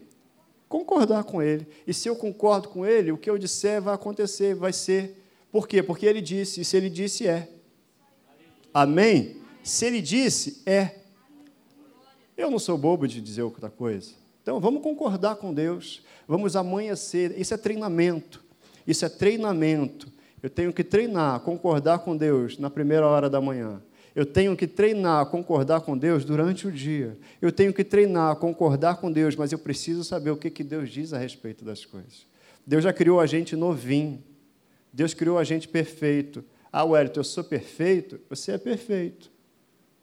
[0.69, 1.67] Concordar com ele.
[1.85, 5.21] E se eu concordo com ele, o que eu disser vai acontecer, vai ser.
[5.51, 5.83] Por quê?
[5.83, 7.49] Porque ele disse, e se ele disse, é.
[8.73, 9.37] Amém?
[9.61, 11.02] Se ele disse, é.
[12.37, 14.11] Eu não sou bobo de dizer outra coisa.
[14.41, 17.39] Então, vamos concordar com Deus, vamos amanhecer.
[17.39, 18.43] Isso é treinamento.
[18.85, 20.11] Isso é treinamento.
[20.41, 23.81] Eu tenho que treinar, concordar com Deus na primeira hora da manhã.
[24.13, 27.17] Eu tenho que treinar, concordar com Deus durante o dia.
[27.41, 30.89] Eu tenho que treinar, concordar com Deus, mas eu preciso saber o que, que Deus
[30.89, 32.27] diz a respeito das coisas.
[32.65, 34.21] Deus já criou a gente novinho.
[34.91, 36.43] Deus criou a gente perfeito.
[36.71, 38.19] Ah, Wellington, eu sou perfeito?
[38.29, 39.31] Você é perfeito.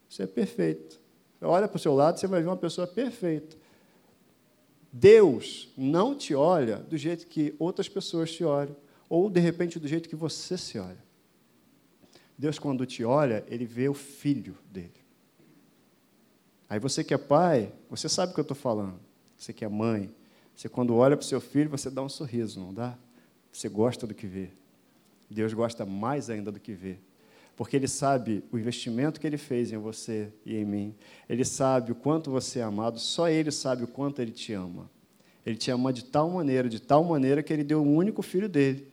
[0.09, 1.00] Você é perfeito.
[1.41, 3.57] Olha para o seu lado, você vai ver uma pessoa perfeita.
[4.93, 8.77] Deus não te olha do jeito que outras pessoas te olham,
[9.09, 11.03] ou de repente do jeito que você se olha.
[12.37, 14.93] Deus, quando te olha, ele vê o filho dele.
[16.69, 18.99] Aí você que é pai, você sabe o que eu estou falando.
[19.37, 20.15] Você que é mãe,
[20.55, 22.97] você quando olha para o seu filho, você dá um sorriso, não dá?
[23.53, 24.51] Você gosta do que vê.
[25.29, 26.99] Deus gosta mais ainda do que vê
[27.61, 30.95] porque Ele sabe o investimento que Ele fez em você e em mim.
[31.29, 34.91] Ele sabe o quanto você é amado, só Ele sabe o quanto Ele te ama.
[35.45, 38.49] Ele te ama de tal maneira, de tal maneira que Ele deu o único filho
[38.49, 38.91] dele,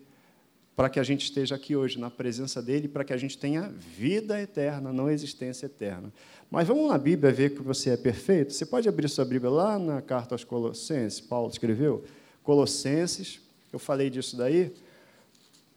[0.75, 3.69] para que a gente esteja aqui hoje, na presença dele, para que a gente tenha
[3.69, 6.12] vida eterna, não existência eterna.
[6.51, 8.51] Mas vamos na Bíblia ver que você é perfeito?
[8.51, 12.03] Você pode abrir sua Bíblia lá na carta aos Colossenses, Paulo escreveu?
[12.43, 13.39] Colossenses,
[13.71, 14.73] eu falei disso daí,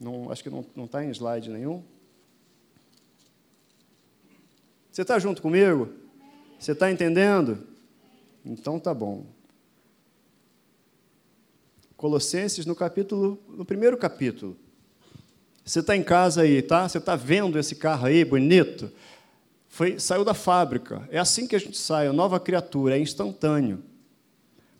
[0.01, 1.85] não, acho que não está em slide nenhum.
[4.91, 5.89] Você está junto comigo?
[6.59, 7.59] Você está entendendo?
[8.45, 9.27] Então tá bom.
[11.97, 14.57] Colossenses no capítulo, no primeiro capítulo.
[15.65, 16.89] Você está em casa aí, tá?
[16.89, 18.91] Você está vendo esse carro aí bonito?
[19.69, 21.07] Foi, saiu da fábrica.
[21.13, 23.85] É assim que a gente sai, a nova criatura, é instantâneo.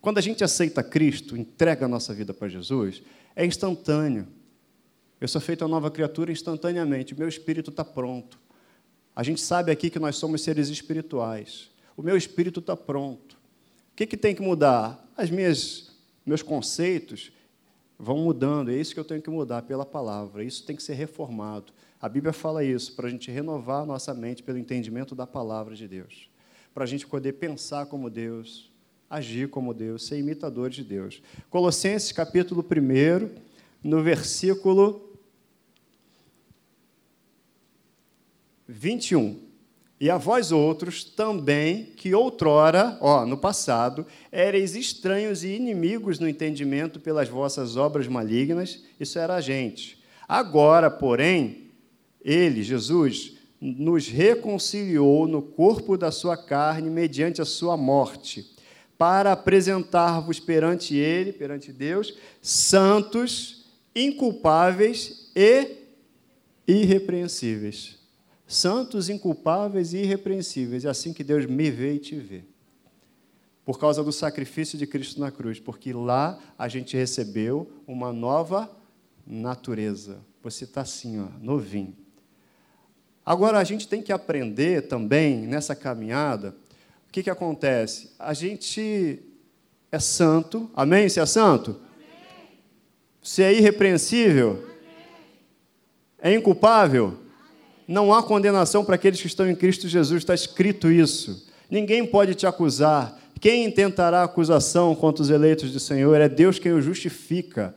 [0.01, 3.01] Quando a gente aceita Cristo, entrega a nossa vida para Jesus,
[3.35, 4.27] é instantâneo.
[5.21, 7.17] Eu sou feito a nova criatura instantaneamente.
[7.17, 8.40] Meu espírito está pronto.
[9.15, 11.69] A gente sabe aqui que nós somos seres espirituais.
[11.97, 13.33] O meu espírito está pronto.
[13.91, 15.05] O que, que tem que mudar?
[15.17, 15.91] As minhas,
[16.25, 17.31] meus conceitos
[17.99, 18.71] vão mudando.
[18.71, 20.43] É isso que eu tenho que mudar pela palavra.
[20.43, 21.73] Isso tem que ser reformado.
[22.01, 25.75] A Bíblia fala isso para a gente renovar a nossa mente pelo entendimento da palavra
[25.75, 26.27] de Deus,
[26.73, 28.71] para a gente poder pensar como Deus,
[29.07, 31.21] agir como Deus, ser imitador de Deus.
[31.47, 33.29] Colossenses capítulo 1,
[33.83, 35.10] no versículo
[38.71, 39.37] 21.
[39.99, 46.27] E a vós outros também, que outrora, ó, no passado, éreis estranhos e inimigos no
[46.27, 50.01] entendimento pelas vossas obras malignas, isso era a gente.
[50.27, 51.69] Agora, porém,
[52.23, 58.55] ele, Jesus, nos reconciliou no corpo da sua carne mediante a sua morte,
[58.97, 65.77] para apresentar-vos perante Ele, perante Deus, santos, inculpáveis e
[66.67, 68.00] irrepreensíveis.
[68.51, 70.83] Santos, inculpáveis e irrepreensíveis.
[70.83, 72.43] É assim que Deus me vê e te vê.
[73.63, 78.69] Por causa do sacrifício de Cristo na cruz, porque lá a gente recebeu uma nova
[79.25, 80.19] natureza.
[80.43, 81.95] Você está assim, ó, novinho.
[83.25, 86.53] Agora, a gente tem que aprender também, nessa caminhada,
[87.07, 88.11] o que, que acontece?
[88.19, 89.23] A gente
[89.89, 91.07] é santo, amém?
[91.07, 91.79] Você é santo?
[91.79, 92.49] Amém.
[93.23, 94.61] Você é irrepreensível?
[94.61, 96.33] Amém.
[96.33, 97.20] É inculpável?
[97.91, 101.45] Não há condenação para aqueles que estão em Cristo Jesus, está escrito isso.
[101.69, 103.19] Ninguém pode te acusar.
[103.37, 106.15] Quem intentará acusação contra os eleitos do Senhor?
[106.21, 107.75] É Deus quem o justifica.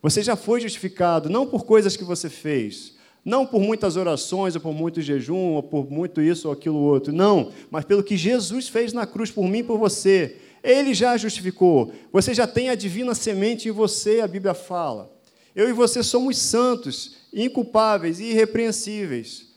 [0.00, 4.60] Você já foi justificado, não por coisas que você fez, não por muitas orações, ou
[4.62, 7.12] por muito jejum, ou por muito isso ou aquilo outro.
[7.12, 10.38] Não, mas pelo que Jesus fez na cruz por mim e por você.
[10.64, 11.92] Ele já justificou.
[12.10, 15.12] Você já tem a divina semente em você, a Bíblia fala.
[15.54, 19.52] Eu e você somos santos, inculpáveis e irrepreensíveis.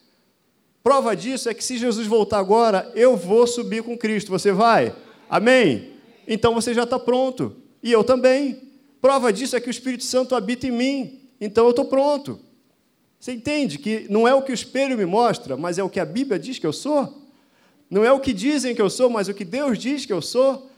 [0.83, 4.29] Prova disso é que se Jesus voltar agora, eu vou subir com Cristo.
[4.31, 4.95] Você vai?
[5.29, 5.93] Amém?
[6.27, 7.55] Então você já está pronto.
[7.81, 8.61] E eu também.
[9.01, 11.21] Prova disso é que o Espírito Santo habita em mim.
[11.41, 12.39] Então eu estou pronto.
[13.19, 15.99] Você entende que não é o que o espelho me mostra, mas é o que
[15.99, 17.23] a Bíblia diz que eu sou?
[17.89, 20.21] Não é o que dizem que eu sou, mas o que Deus diz que eu
[20.21, 20.69] sou?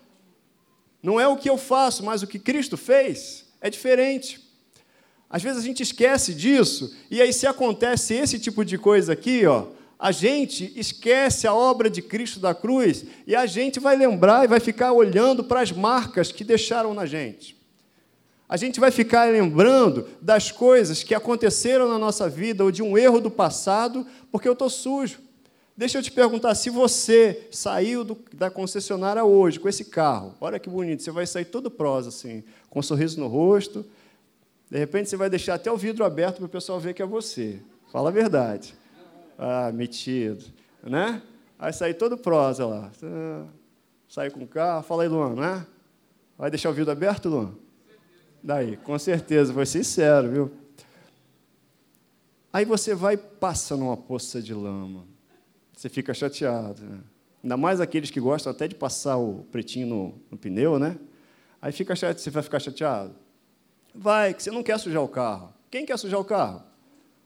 [1.04, 3.46] Não é o que eu faço, mas o que Cristo fez?
[3.60, 4.47] É diferente.
[5.30, 9.46] Às vezes a gente esquece disso, e aí se acontece esse tipo de coisa aqui,
[9.46, 9.68] ó,
[10.00, 14.48] a gente esquece a obra de Cristo da cruz e a gente vai lembrar e
[14.48, 17.58] vai ficar olhando para as marcas que deixaram na gente.
[18.48, 22.98] A gente vai ficar lembrando das coisas que aconteceram na nossa vida ou de um
[22.98, 25.20] erro do passado, porque eu estou sujo.
[25.76, 30.60] Deixa eu te perguntar: se você saiu do, da concessionária hoje com esse carro, olha
[30.60, 33.86] que bonito, você vai sair todo prosa, assim, com um sorriso no rosto.
[34.70, 37.06] De repente você vai deixar até o vidro aberto para o pessoal ver que é
[37.06, 37.62] você.
[37.92, 38.76] Fala a verdade.
[39.38, 40.44] Ah, metido.
[40.84, 41.22] Né?
[41.58, 42.92] Vai sair todo prosa lá.
[44.10, 44.84] Sai com o carro.
[44.84, 45.66] Fala aí, Luan, né?
[46.38, 47.54] Vai deixar o vidro aberto, Luan?
[48.44, 50.52] Daí, com certeza, foi sincero, viu?
[52.52, 55.06] Aí você vai e passa numa poça de lama.
[55.76, 56.82] Você fica chateado.
[56.84, 57.00] Né?
[57.44, 60.98] Ainda mais aqueles que gostam até de passar o pretinho no, no pneu, né?
[61.62, 63.14] Aí fica chateado, você vai ficar chateado.
[63.98, 65.52] Vai, que você não quer sujar o carro.
[65.72, 66.62] Quem quer sujar o carro?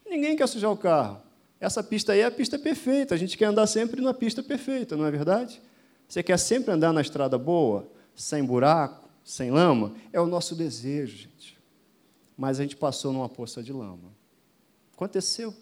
[0.10, 1.22] Ninguém quer sujar o carro.
[1.60, 3.14] Essa pista aí é a pista perfeita.
[3.14, 5.62] A gente quer andar sempre na pista perfeita, não é verdade?
[6.08, 9.94] Você quer sempre andar na estrada boa, sem buraco, sem lama?
[10.14, 11.60] É o nosso desejo, gente.
[12.38, 14.12] Mas a gente passou numa poça de lama.
[14.96, 15.54] Aconteceu.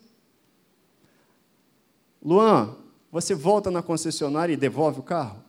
[2.23, 2.75] Luan,
[3.11, 5.43] você volta na concessionária e devolve o carro?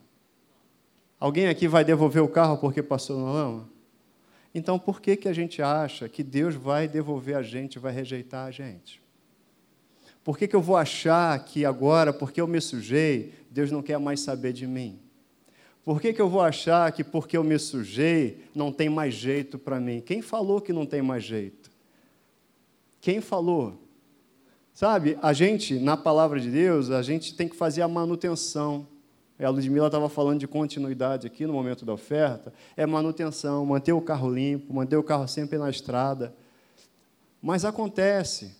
[1.19, 3.80] Alguém aqui vai devolver o carro porque passou na lama?
[4.55, 8.47] Então, por que, que a gente acha que Deus vai devolver a gente, vai rejeitar
[8.47, 9.01] a gente?
[10.25, 13.99] Por que, que eu vou achar que agora, porque eu me sujei, Deus não quer
[13.99, 14.99] mais saber de mim?
[15.85, 19.59] Por que, que eu vou achar que porque eu me sujei não tem mais jeito
[19.59, 20.01] para mim?
[20.01, 21.71] Quem falou que não tem mais jeito?
[23.01, 23.81] Quem falou?
[24.75, 28.87] Sabe, a gente, na palavra de Deus, a gente tem que fazer a manutenção.
[29.45, 32.53] A Ludmilla estava falando de continuidade aqui no momento da oferta.
[32.77, 36.35] É manutenção, manter o carro limpo, manter o carro sempre na estrada.
[37.41, 38.55] Mas acontece.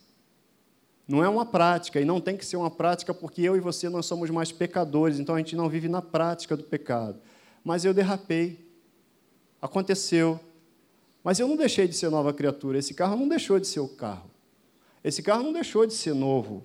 [1.07, 3.89] Não é uma prática, e não tem que ser uma prática porque eu e você
[3.89, 7.19] nós somos mais pecadores, então a gente não vive na prática do pecado.
[7.63, 8.65] Mas eu derrapei.
[9.61, 10.39] Aconteceu.
[11.23, 12.79] Mas eu não deixei de ser nova criatura.
[12.79, 14.31] Esse carro não deixou de ser o carro.
[15.03, 16.63] Esse carro não deixou de ser novo.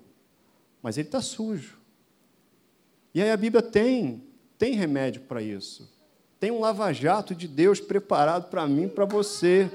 [0.81, 1.76] Mas ele está sujo.
[3.17, 4.21] E aí a Bíblia tem,
[4.59, 5.91] tem remédio para isso.
[6.39, 9.71] Tem um lava-jato de Deus preparado para mim, para você.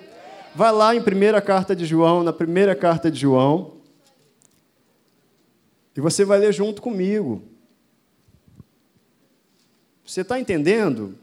[0.55, 3.78] Vai lá em primeira carta de João, na primeira carta de João.
[5.96, 7.42] E você vai ler junto comigo.
[10.07, 11.18] Você está entendendo?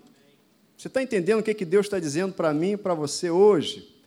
[0.78, 3.98] Você está entendendo o que, que Deus está dizendo para mim e para você hoje?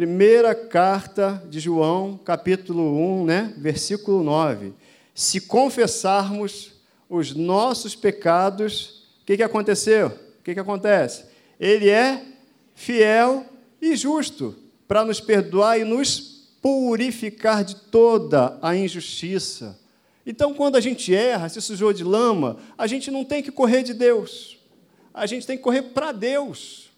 [0.00, 3.54] Primeira carta de João, capítulo 1, né?
[3.58, 4.72] versículo 9.
[5.14, 6.72] Se confessarmos
[7.06, 10.06] os nossos pecados, o que, que aconteceu?
[10.06, 11.26] O que, que acontece?
[11.60, 12.24] Ele é
[12.74, 13.44] fiel
[13.78, 14.56] e justo
[14.88, 19.78] para nos perdoar e nos purificar de toda a injustiça.
[20.24, 23.82] Então, quando a gente erra, se sujou de lama, a gente não tem que correr
[23.82, 24.56] de Deus,
[25.12, 26.89] a gente tem que correr para Deus.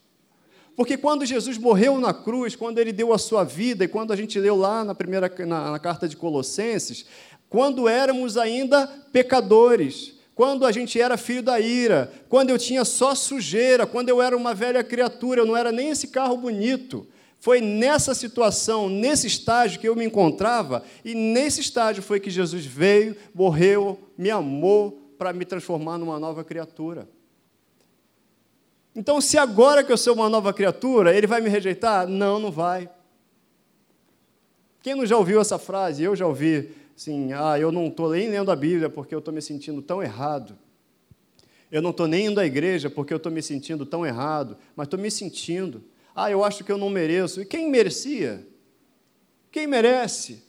[0.77, 4.17] Porque quando Jesus morreu na cruz, quando ele deu a sua vida, e quando a
[4.17, 7.05] gente leu lá na primeira na, na carta de Colossenses,
[7.49, 13.15] quando éramos ainda pecadores, quando a gente era filho da ira, quando eu tinha só
[13.15, 17.07] sujeira, quando eu era uma velha criatura, eu não era nem esse carro bonito.
[17.39, 22.65] Foi nessa situação, nesse estágio que eu me encontrava, e nesse estágio foi que Jesus
[22.65, 27.07] veio, morreu, me amou para me transformar numa nova criatura.
[28.95, 32.07] Então, se agora que eu sou uma nova criatura, ele vai me rejeitar?
[32.07, 32.91] Não, não vai.
[34.83, 36.03] Quem não já ouviu essa frase?
[36.03, 39.33] Eu já ouvi, assim, ah, eu não estou nem lendo a Bíblia porque eu estou
[39.33, 40.59] me sentindo tão errado.
[41.71, 44.87] Eu não estou nem indo à igreja porque eu estou me sentindo tão errado, mas
[44.87, 45.83] estou me sentindo.
[46.15, 47.41] Ah, eu acho que eu não mereço.
[47.41, 48.47] E quem merecia?
[49.51, 50.43] Quem merece?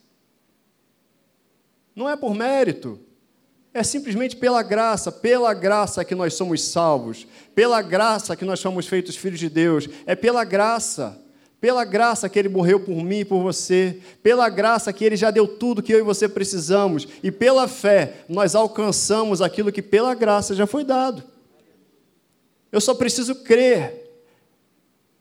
[1.96, 3.00] Não é por mérito,
[3.74, 8.86] é simplesmente pela graça, pela graça que nós somos salvos, pela graça que nós somos
[8.86, 11.20] feitos filhos de Deus, é pela graça,
[11.60, 15.32] pela graça que Ele morreu por mim e por você, pela graça que Ele já
[15.32, 20.14] deu tudo que eu e você precisamos, e pela fé nós alcançamos aquilo que pela
[20.14, 21.24] graça já foi dado.
[22.72, 24.04] Eu só preciso crer,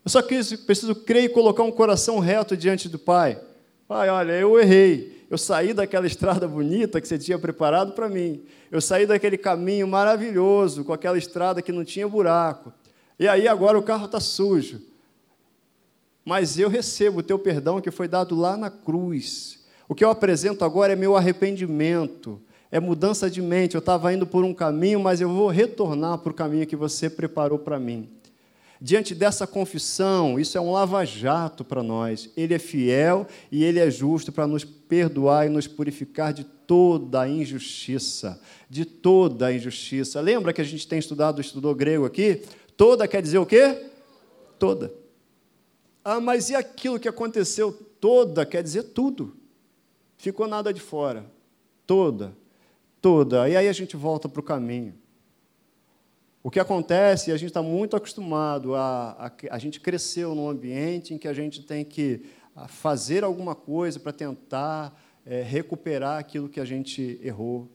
[0.05, 3.41] eu só preciso crer e colocar um coração reto diante do Pai.
[3.89, 8.43] Pai, olha, eu errei, eu saí daquela estrada bonita que você tinha preparado para mim.
[8.71, 12.71] Eu saí daquele caminho maravilhoso, com aquela estrada que não tinha buraco.
[13.19, 14.83] E aí agora o carro está sujo.
[16.23, 19.65] Mas eu recebo o teu perdão que foi dado lá na cruz.
[19.89, 22.39] O que eu apresento agora é meu arrependimento,
[22.71, 23.75] é mudança de mente.
[23.75, 27.09] Eu estava indo por um caminho, mas eu vou retornar para o caminho que você
[27.09, 28.07] preparou para mim.
[28.85, 32.29] Diante dessa confissão, isso é um lava-jato para nós.
[32.37, 37.21] Ele é fiel e ele é justo para nos perdoar e nos purificar de toda
[37.21, 38.43] a injustiça.
[38.69, 40.21] De toda a injustiça.
[40.21, 42.43] Lembra que a gente tem estudado, estudou grego aqui?
[42.77, 43.87] Toda quer dizer o quê?
[44.59, 44.93] Toda.
[46.05, 47.73] Ah, mas e aquilo que aconteceu?
[48.01, 49.37] Toda quer dizer tudo.
[50.19, 51.25] Ficou nada de fora.
[51.87, 52.37] Toda.
[53.01, 53.49] Toda.
[53.49, 55.01] E aí a gente volta para o caminho.
[56.43, 61.15] O que acontece, a gente está muito acostumado, a, a, a gente cresceu num ambiente
[61.15, 62.23] em que a gente tem que
[62.69, 67.69] fazer alguma coisa para tentar é, recuperar aquilo que a gente errou,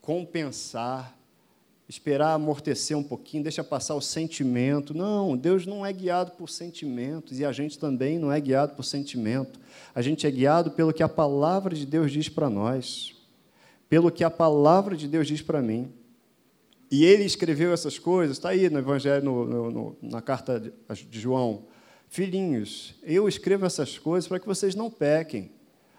[0.00, 1.16] compensar,
[1.88, 4.92] esperar amortecer um pouquinho, deixa passar o sentimento.
[4.92, 8.82] Não, Deus não é guiado por sentimentos e a gente também não é guiado por
[8.82, 9.60] sentimento.
[9.94, 13.14] A gente é guiado pelo que a palavra de Deus diz para nós,
[13.88, 15.92] pelo que a palavra de Deus diz para mim.
[16.92, 21.18] E ele escreveu essas coisas, está aí no Evangelho, no, no, no, na carta de,
[21.18, 21.64] João.
[22.06, 25.50] Filhinhos, eu escrevo essas coisas para que vocês não pequem.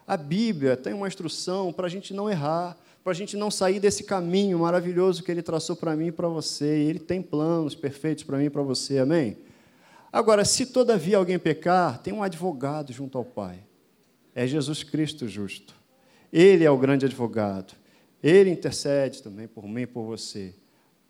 [0.06, 3.80] A Bíblia tem uma instrução para a gente não errar, para a gente não sair
[3.80, 6.84] desse caminho maravilhoso que Ele traçou para mim e para você.
[6.84, 9.36] E Ele tem planos perfeitos para mim e para você, amém?
[10.12, 13.66] Agora, se todavia alguém pecar, tem um advogado junto ao Pai.
[14.36, 15.74] É Jesus Cristo justo.
[16.32, 17.74] Ele é o grande advogado.
[18.22, 20.54] Ele intercede também por mim e por você.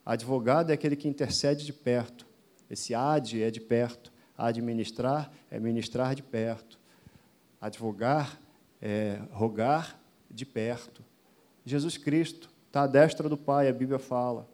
[0.05, 2.25] Advogado é aquele que intercede de perto.
[2.69, 4.11] Esse ad é de perto.
[4.37, 6.79] Administrar é ministrar de perto.
[7.61, 8.39] Advogar
[8.81, 11.03] é rogar de perto.
[11.65, 14.49] Jesus Cristo está à destra do Pai, a Bíblia fala.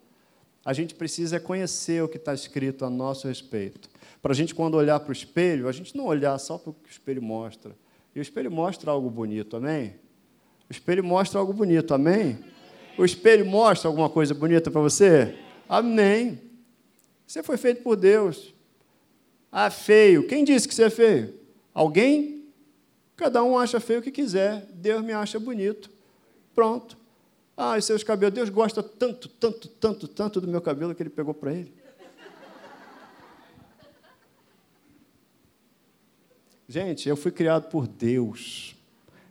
[0.63, 3.89] A gente precisa conhecer o que está escrito a nosso respeito.
[4.21, 6.73] Para a gente, quando olhar para o espelho, a gente não olhar só para o
[6.73, 7.75] que o espelho mostra.
[8.13, 9.95] E o espelho mostra algo bonito, amém?
[10.69, 12.37] O espelho mostra algo bonito, amém?
[12.99, 15.33] O espelho mostra alguma coisa bonita para você?
[15.69, 16.37] Amém.
[17.25, 18.53] Você foi feito por Deus.
[19.49, 20.27] Ah, feio.
[20.27, 21.33] Quem disse que você é feio?
[21.73, 22.43] Alguém?
[23.15, 24.65] Cada um acha feio o que quiser.
[24.73, 25.89] Deus me acha bonito.
[26.53, 26.97] Pronto.
[27.55, 28.35] Ah, e seus cabelos.
[28.35, 31.73] Deus gosta tanto, tanto, tanto, tanto do meu cabelo que ele pegou para ele.
[36.67, 38.75] Gente, eu fui criado por Deus.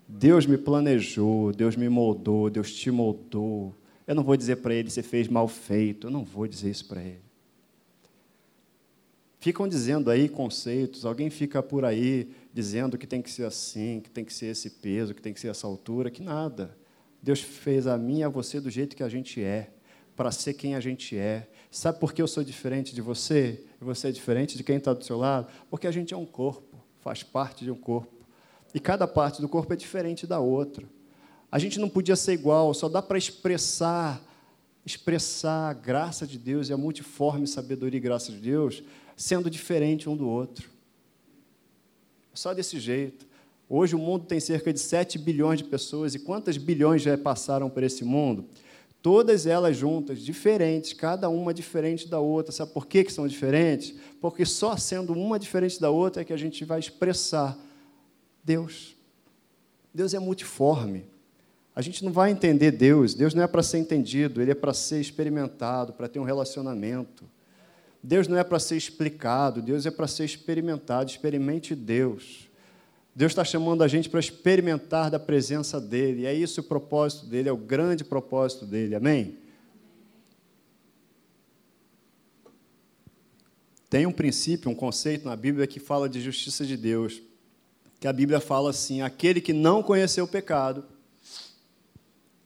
[0.09, 3.75] Deus me planejou, Deus me moldou, Deus te moldou.
[4.07, 6.89] Eu não vou dizer para ele você fez mal feito, eu não vou dizer isso
[6.89, 7.29] para ele.
[9.39, 14.11] Ficam dizendo aí conceitos, alguém fica por aí dizendo que tem que ser assim, que
[14.11, 16.77] tem que ser esse peso, que tem que ser essa altura, que nada.
[17.23, 19.71] Deus fez a mim e a você do jeito que a gente é,
[20.17, 21.49] para ser quem a gente é.
[21.71, 23.63] Sabe por que eu sou diferente de você?
[23.81, 25.49] E você é diferente de quem está do seu lado?
[25.69, 28.18] Porque a gente é um corpo, faz parte de um corpo.
[28.75, 30.87] E cada parte do corpo é diferente da outra.
[31.51, 34.23] A gente não podia ser igual, só dá para expressar,
[34.85, 38.83] expressar a graça de Deus e a multiforme sabedoria e graça de Deus
[39.19, 40.71] sendo diferente um do outro.
[42.33, 43.27] Só desse jeito.
[43.69, 47.69] Hoje o mundo tem cerca de 7 bilhões de pessoas e quantas bilhões já passaram
[47.69, 48.47] por esse mundo?
[49.03, 52.53] Todas elas juntas, diferentes, cada uma diferente da outra.
[52.53, 53.95] Sabe por que, que são diferentes?
[54.21, 57.59] Porque só sendo uma diferente da outra é que a gente vai expressar
[58.49, 58.97] Deus.
[59.93, 61.05] Deus é multiforme.
[61.77, 63.13] A gente não vai entender Deus.
[63.13, 67.25] Deus não é para ser entendido, ele é para ser experimentado, para ter um relacionamento.
[68.03, 71.11] Deus não é para ser explicado, Deus é para ser experimentado.
[71.11, 72.49] Experimente Deus.
[73.15, 76.25] Deus está chamando a gente para experimentar da presença dEle.
[76.25, 78.95] É isso o propósito dEle, é o grande propósito dEle.
[78.95, 79.37] Amém?
[83.91, 87.28] Tem um princípio, um conceito na Bíblia que fala de justiça de Deus.
[88.01, 90.85] Que a Bíblia fala assim: aquele que não conheceu o pecado,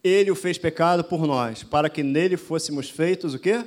[0.02, 3.64] ele o fez pecado por nós, para que nele fôssemos feitos o quê?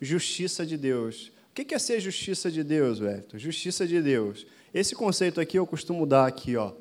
[0.00, 1.32] Justiça de Deus.
[1.50, 3.24] O que é ser justiça de Deus, velho?
[3.34, 6.72] Justiça de Deus esse conceito aqui eu costumo dar aqui, ó,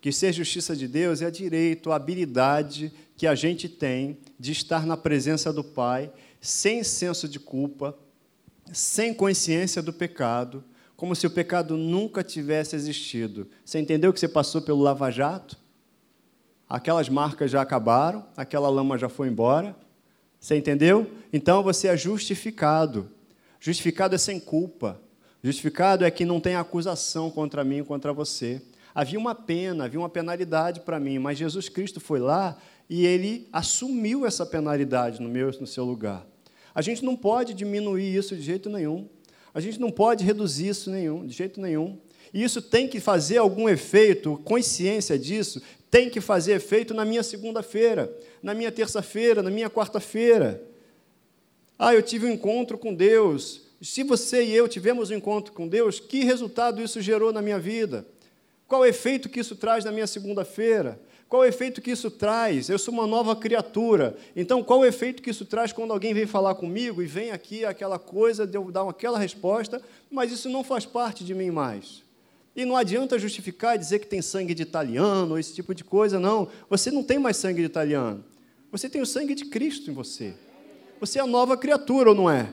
[0.00, 4.84] que ser justiça de Deus é direito, a habilidade que a gente tem de estar
[4.86, 7.96] na presença do Pai, sem senso de culpa,
[8.72, 10.64] sem consciência do pecado,
[10.98, 13.46] como se o pecado nunca tivesse existido.
[13.64, 15.56] Você entendeu que você passou pelo lava-jato?
[16.68, 19.76] Aquelas marcas já acabaram, aquela lama já foi embora.
[20.40, 21.08] Você entendeu?
[21.32, 23.08] Então você é justificado.
[23.60, 25.00] Justificado é sem culpa.
[25.40, 28.60] Justificado é que não tem acusação contra mim contra você.
[28.92, 32.58] Havia uma pena, havia uma penalidade para mim, mas Jesus Cristo foi lá
[32.90, 36.26] e ele assumiu essa penalidade no meu no seu lugar.
[36.74, 39.08] A gente não pode diminuir isso de jeito nenhum.
[39.54, 41.98] A gente não pode reduzir isso nenhum, de jeito nenhum.
[42.32, 47.22] E isso tem que fazer algum efeito, consciência disso, tem que fazer efeito na minha
[47.22, 50.62] segunda-feira, na minha terça-feira, na minha quarta-feira.
[51.78, 55.68] Ah, eu tive um encontro com Deus, se você e eu tivemos um encontro com
[55.68, 58.04] Deus, que resultado isso gerou na minha vida?
[58.66, 61.00] Qual o efeito que isso traz na minha segunda-feira?
[61.28, 62.70] Qual o efeito que isso traz?
[62.70, 64.16] Eu sou uma nova criatura.
[64.34, 67.66] Então, qual o efeito que isso traz quando alguém vem falar comigo e vem aqui
[67.66, 72.02] aquela coisa de eu dar aquela resposta, mas isso não faz parte de mim mais?
[72.56, 76.18] E não adianta justificar e dizer que tem sangue de italiano esse tipo de coisa,
[76.18, 76.48] não.
[76.70, 78.24] Você não tem mais sangue de italiano.
[78.72, 80.34] Você tem o sangue de Cristo em você.
[80.98, 82.52] Você é a nova criatura, ou não é?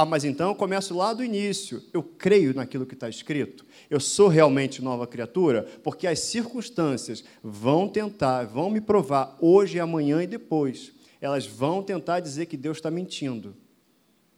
[0.00, 1.82] Ah, mas então eu começo lá do início.
[1.92, 3.66] Eu creio naquilo que está escrito.
[3.90, 10.22] Eu sou realmente nova criatura, porque as circunstâncias vão tentar, vão me provar hoje, amanhã
[10.22, 10.92] e depois.
[11.20, 13.56] Elas vão tentar dizer que Deus está mentindo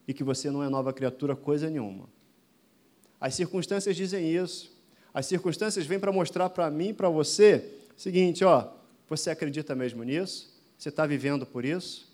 [0.08, 2.08] e que você não é nova criatura coisa nenhuma.
[3.20, 4.74] As circunstâncias dizem isso.
[5.12, 8.66] As circunstâncias vêm para mostrar para mim para você seguinte: ó,
[9.06, 10.58] você acredita mesmo nisso?
[10.78, 12.11] Você está vivendo por isso?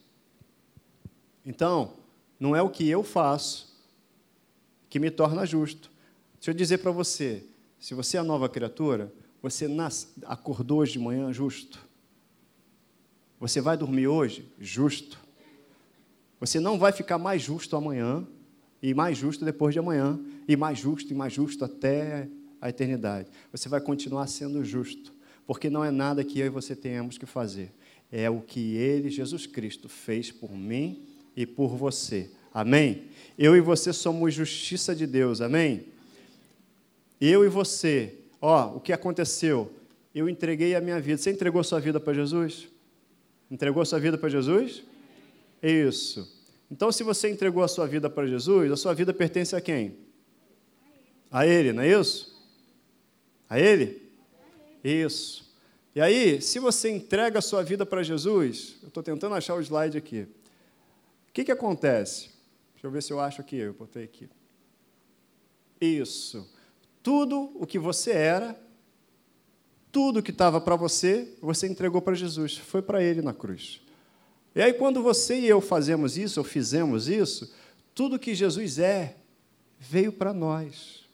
[1.44, 1.92] Então,
[2.39, 3.74] não é o que eu faço
[4.89, 5.91] que me torna justo.
[6.34, 7.45] Deixa eu dizer para você:
[7.78, 9.12] se você é nova criatura,
[9.43, 11.87] você nasce, acordou hoje de manhã justo.
[13.39, 15.18] Você vai dormir hoje justo.
[16.41, 18.26] Você não vai ficar mais justo amanhã,
[18.82, 22.28] e mais justo depois de amanhã, e mais justo e mais justo até
[22.61, 23.28] a eternidade.
[23.51, 25.12] Você vai continuar sendo justo,
[25.47, 27.72] porque não é nada que eu e você tenhamos que fazer.
[28.11, 31.05] É o que Ele, Jesus Cristo, fez por mim
[31.37, 32.30] e por você.
[32.53, 33.05] Amém?
[33.39, 35.43] Eu e você somos justiça de Deus.
[35.43, 35.84] Amém?
[37.20, 39.70] Eu e você, ó, o que aconteceu?
[40.14, 41.18] Eu entreguei a minha vida.
[41.18, 42.68] Você entregou sua vida para Jesus?
[43.51, 44.82] Entregou sua vida para Jesus?
[45.62, 46.34] Isso.
[46.70, 49.95] Então, se você entregou a sua vida para Jesus, a sua vida pertence a quem?
[51.30, 52.34] A Ele, não é isso?
[53.49, 54.03] A Ele?
[54.82, 55.55] Isso.
[55.95, 59.61] E aí, se você entrega a sua vida para Jesus, eu estou tentando achar o
[59.61, 60.26] slide aqui
[61.37, 62.30] que, que acontece?
[62.72, 64.26] Deixa eu ver se eu acho aqui, eu botei aqui.
[65.78, 66.51] Isso.
[67.03, 68.59] Tudo o que você era,
[69.93, 73.82] tudo que estava para você, você entregou para Jesus, foi para Ele na cruz.
[74.55, 77.55] E aí, quando você e eu fazemos isso, ou fizemos isso,
[77.95, 79.18] tudo que Jesus é,
[79.78, 81.05] veio para nós.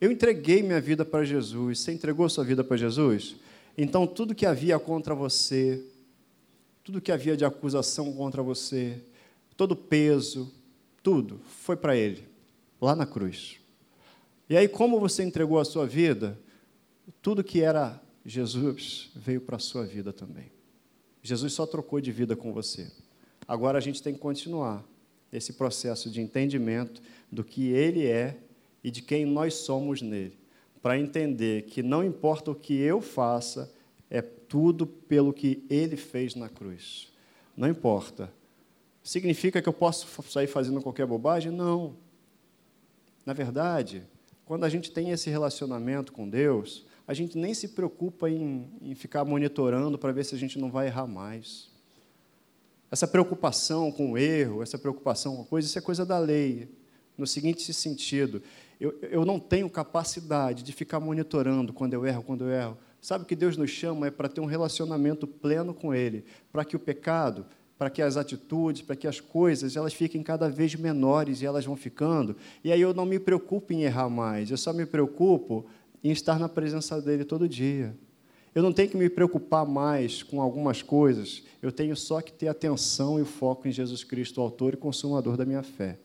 [0.00, 1.78] Eu entreguei minha vida para Jesus.
[1.78, 3.36] Você entregou sua vida para Jesus?
[3.78, 5.80] Então, tudo que havia contra você,
[6.84, 9.02] tudo que havia de acusação contra você,
[9.56, 10.52] todo peso,
[11.02, 12.26] tudo foi para Ele,
[12.80, 13.58] lá na cruz.
[14.48, 16.38] E aí, como você entregou a sua vida,
[17.20, 20.50] tudo que era Jesus veio para a sua vida também.
[21.22, 22.90] Jesus só trocou de vida com você.
[23.46, 24.84] Agora a gente tem que continuar
[25.32, 28.38] esse processo de entendimento do que Ele é
[28.82, 30.36] e de quem nós somos nele,
[30.80, 33.72] para entender que não importa o que eu faça,
[34.12, 37.10] é tudo pelo que ele fez na cruz.
[37.56, 38.30] Não importa.
[39.02, 41.50] Significa que eu posso sair fazendo qualquer bobagem?
[41.50, 41.96] Não.
[43.24, 44.02] Na verdade,
[44.44, 48.94] quando a gente tem esse relacionamento com Deus, a gente nem se preocupa em, em
[48.94, 51.70] ficar monitorando para ver se a gente não vai errar mais.
[52.90, 56.68] Essa preocupação com o erro, essa preocupação com a coisa, isso é coisa da lei.
[57.16, 58.42] No seguinte sentido,
[58.78, 62.78] eu, eu não tenho capacidade de ficar monitorando quando eu erro, quando eu erro.
[63.02, 66.64] Sabe o que Deus nos chama é para ter um relacionamento pleno com Ele, para
[66.64, 67.44] que o pecado,
[67.76, 71.64] para que as atitudes, para que as coisas, elas fiquem cada vez menores e elas
[71.64, 72.36] vão ficando.
[72.62, 75.66] E aí eu não me preocupo em errar mais, eu só me preocupo
[76.04, 77.92] em estar na presença dEle todo dia.
[78.54, 82.46] Eu não tenho que me preocupar mais com algumas coisas, eu tenho só que ter
[82.46, 85.98] atenção e foco em Jesus Cristo, o autor e consumador da minha fé.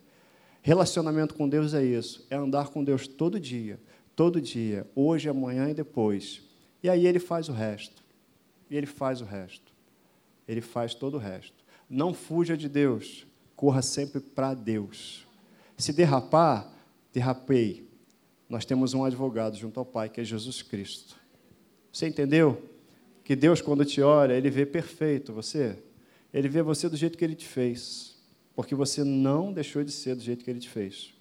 [0.64, 3.80] Relacionamento com Deus é isso, é andar com Deus todo dia,
[4.16, 6.47] todo dia, hoje, amanhã e depois.
[6.82, 8.04] E aí ele faz o resto.
[8.70, 9.72] E ele faz o resto.
[10.48, 11.66] Ele faz todo o resto.
[11.90, 13.26] Não fuja de Deus,
[13.56, 15.26] corra sempre para Deus.
[15.78, 16.72] Se derrapar,
[17.14, 17.88] derrapei.
[18.50, 21.16] Nós temos um advogado junto ao Pai, que é Jesus Cristo.
[21.92, 22.62] Você entendeu?
[23.24, 25.78] Que Deus, quando te olha, Ele vê perfeito você.
[26.34, 28.16] Ele vê você do jeito que Ele te fez.
[28.56, 31.14] Porque você não deixou de ser do jeito que Ele te fez.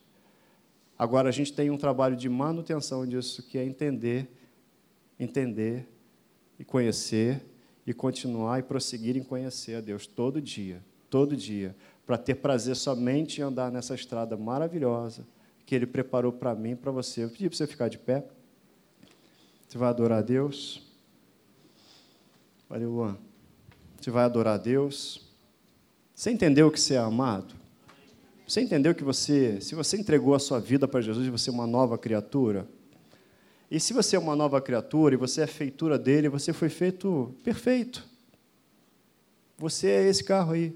[0.98, 4.28] Agora, a gente tem um trabalho de manutenção disso, que é entender,
[5.18, 5.88] entender
[6.58, 7.42] e conhecer
[7.86, 12.76] e continuar e prosseguir em conhecer a Deus todo dia, todo dia, para ter prazer
[12.76, 15.26] somente em andar nessa estrada maravilhosa
[15.66, 17.24] que Ele preparou para mim e para você.
[17.24, 18.24] Eu pedi para você ficar de pé.
[19.68, 20.82] Você vai adorar a Deus?
[22.68, 23.18] Valeu, Luan.
[24.00, 25.28] Você vai adorar a Deus?
[26.14, 27.54] Você entendeu que você é amado?
[28.46, 31.66] Você entendeu que você, se você entregou a sua vida para Jesus, você é uma
[31.66, 32.68] nova criatura?
[33.70, 37.34] E se você é uma nova criatura e você é feitura dele, você foi feito
[37.42, 38.04] perfeito.
[39.58, 40.74] Você é esse carro aí.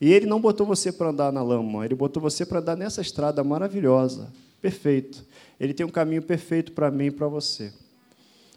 [0.00, 3.02] E ele não botou você para andar na lama, ele botou você para andar nessa
[3.02, 4.32] estrada maravilhosa,
[4.62, 5.26] perfeito.
[5.58, 7.70] Ele tem um caminho perfeito para mim e para você.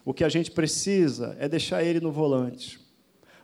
[0.06, 2.80] O que a gente precisa é deixar ele no volante.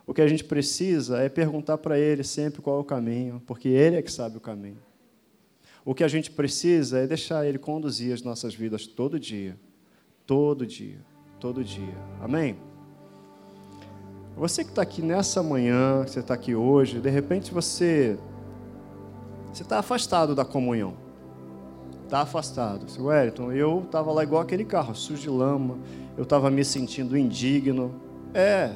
[0.07, 3.69] O que a gente precisa é perguntar para ele sempre qual é o caminho, porque
[3.69, 4.81] ele é que sabe o caminho.
[5.85, 9.57] O que a gente precisa é deixar ele conduzir as nossas vidas todo dia.
[10.31, 10.99] Todo dia.
[11.41, 11.93] Todo dia.
[12.21, 12.55] Amém?
[14.37, 18.17] Você que está aqui nessa manhã, você está aqui hoje, de repente você
[19.51, 20.93] você está afastado da comunhão.
[22.05, 22.89] Está afastado.
[22.89, 25.77] Seu Wellington, eu estava lá igual aquele carro, sujo de lama,
[26.15, 27.93] eu estava me sentindo indigno.
[28.33, 28.73] É,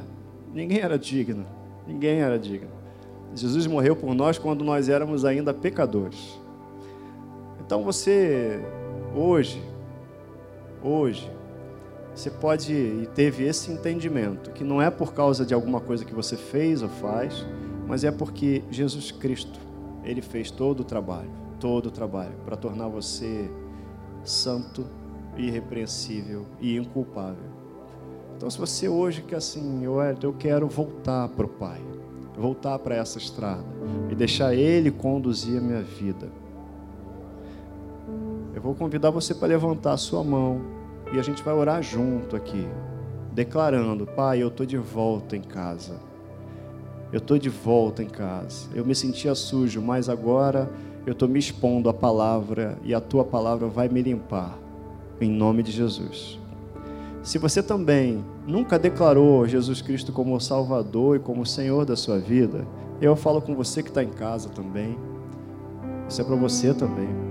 [0.54, 1.46] ninguém era digno.
[1.88, 2.72] Ninguém era digno.
[3.34, 6.38] Jesus morreu por nós quando nós éramos ainda pecadores.
[7.66, 8.60] Então você,
[9.16, 9.64] hoje,
[10.84, 11.32] hoje,
[12.16, 16.14] você pode e teve esse entendimento que não é por causa de alguma coisa que
[16.14, 17.46] você fez ou faz,
[17.86, 19.60] mas é porque Jesus Cristo,
[20.02, 23.52] ele fez todo o trabalho, todo o trabalho para tornar você
[24.24, 24.86] santo
[25.36, 27.54] irrepreensível e inculpável.
[28.38, 31.82] Então, se você hoje quer assim, eu, eu quero voltar para o Pai,
[32.38, 33.66] voltar para essa estrada
[34.10, 36.30] e deixar Ele conduzir a minha vida,
[38.54, 40.75] eu vou convidar você para levantar a sua mão
[41.14, 42.68] e a gente vai orar junto aqui,
[43.32, 46.00] declarando: Pai, eu estou de volta em casa.
[47.12, 48.68] Eu estou de volta em casa.
[48.74, 50.70] Eu me sentia sujo, mas agora
[51.06, 54.58] eu estou me expondo à palavra e a tua palavra vai me limpar
[55.22, 56.40] em nome de Jesus.
[57.24, 62.68] Se você também nunca declarou Jesus Cristo como Salvador e como Senhor da sua vida,
[63.02, 64.98] eu falo com você que está em casa também.
[66.08, 67.25] Isso é para você também.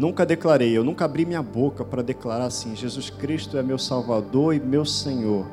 [0.00, 4.54] Nunca declarei, eu nunca abri minha boca para declarar assim: Jesus Cristo é meu Salvador
[4.54, 5.44] e meu Senhor.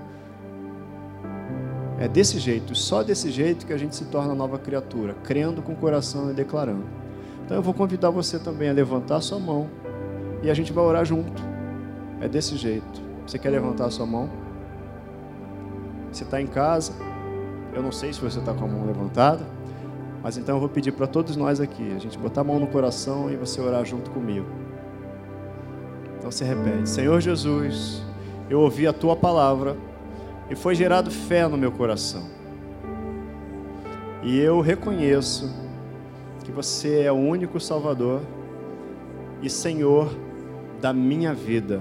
[2.00, 5.74] É desse jeito, só desse jeito que a gente se torna nova criatura, crendo com
[5.74, 6.86] o coração e declarando.
[7.44, 9.68] Então eu vou convidar você também a levantar a sua mão
[10.42, 11.44] e a gente vai orar junto.
[12.22, 13.02] É desse jeito.
[13.26, 14.30] Você quer levantar a sua mão?
[16.10, 16.94] Você está em casa?
[17.74, 19.46] Eu não sei se você está com a mão levantada,
[20.28, 22.68] mas então eu vou pedir para todos nós aqui, a gente botar a mão no
[22.68, 24.46] coração e você orar junto comigo.
[26.18, 28.04] Então você repete: Senhor Jesus,
[28.50, 29.78] eu ouvi a tua palavra
[30.50, 32.26] e foi gerado fé no meu coração.
[34.22, 35.50] E eu reconheço
[36.44, 38.20] que você é o único Salvador
[39.42, 40.14] e Senhor
[40.82, 41.80] da minha vida.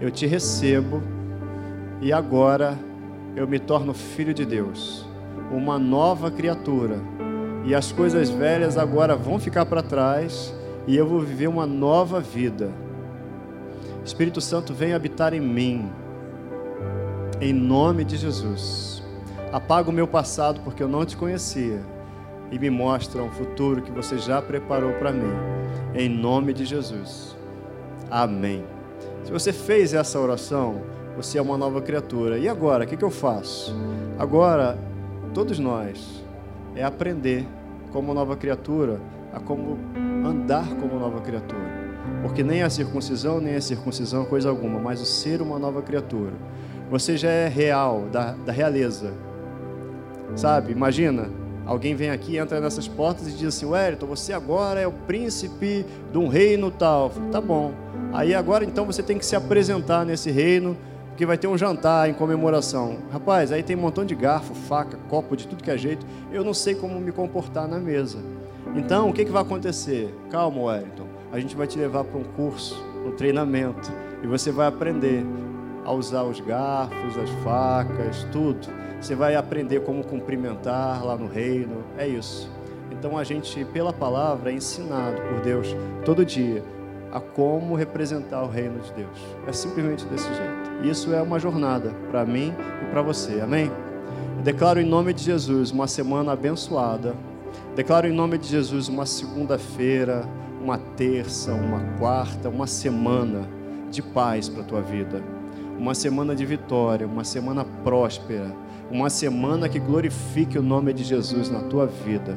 [0.00, 1.00] Eu te recebo
[2.00, 2.76] e agora
[3.36, 5.06] eu me torno filho de Deus,
[5.52, 7.16] uma nova criatura.
[7.68, 10.54] E as coisas velhas agora vão ficar para trás
[10.86, 12.72] e eu vou viver uma nova vida.
[14.02, 15.92] Espírito Santo, vem habitar em mim,
[17.42, 19.02] em nome de Jesus.
[19.52, 21.82] Apaga o meu passado porque eu não te conhecia
[22.50, 25.34] e me mostra um futuro que você já preparou para mim,
[25.94, 27.36] em nome de Jesus.
[28.10, 28.64] Amém.
[29.24, 30.80] Se você fez essa oração,
[31.14, 32.38] você é uma nova criatura.
[32.38, 33.76] E agora, o que, que eu faço?
[34.18, 34.78] Agora,
[35.34, 36.24] todos nós,
[36.74, 37.46] é aprender
[37.92, 39.00] como nova criatura
[39.32, 39.78] a como
[40.24, 41.88] andar como nova criatura.
[42.22, 45.82] Porque nem a circuncisão, nem a circuncisão é coisa alguma, mas o ser uma nova
[45.82, 46.32] criatura.
[46.90, 49.12] Você já é real, da, da realeza.
[50.34, 50.72] Sabe?
[50.72, 51.30] Imagina,
[51.66, 55.84] alguém vem aqui, entra nessas portas e diz assim: Wellington, você agora é o príncipe
[56.10, 57.10] de um reino tal.
[57.30, 57.72] Tá bom.
[58.12, 60.76] Aí agora então você tem que se apresentar nesse reino,
[61.18, 62.98] porque vai ter um jantar em comemoração.
[63.10, 66.06] Rapaz, aí tem um montão de garfo, faca, copo, de tudo que é jeito.
[66.30, 68.18] Eu não sei como me comportar na mesa.
[68.76, 70.14] Então, o que, que vai acontecer?
[70.30, 71.08] Calma, Wellington.
[71.32, 73.90] A gente vai te levar para um curso, um treinamento,
[74.22, 75.26] e você vai aprender
[75.84, 78.68] a usar os garfos, as facas, tudo.
[79.00, 81.82] Você vai aprender como cumprimentar lá no reino.
[81.96, 82.48] É isso.
[82.92, 86.62] Então a gente, pela palavra, é ensinado por Deus todo dia
[87.10, 89.18] a como representar o reino de Deus.
[89.48, 90.57] É simplesmente desse jeito.
[90.82, 93.40] Isso é uma jornada para mim e para você.
[93.40, 93.70] Amém?
[94.36, 97.14] Eu declaro em nome de Jesus uma semana abençoada.
[97.74, 100.24] Declaro em nome de Jesus uma segunda-feira,
[100.62, 103.48] uma terça, uma quarta, uma semana
[103.90, 105.22] de paz para a tua vida
[105.78, 108.52] uma semana de vitória, uma semana próspera,
[108.90, 112.36] uma semana que glorifique o nome de Jesus na tua vida.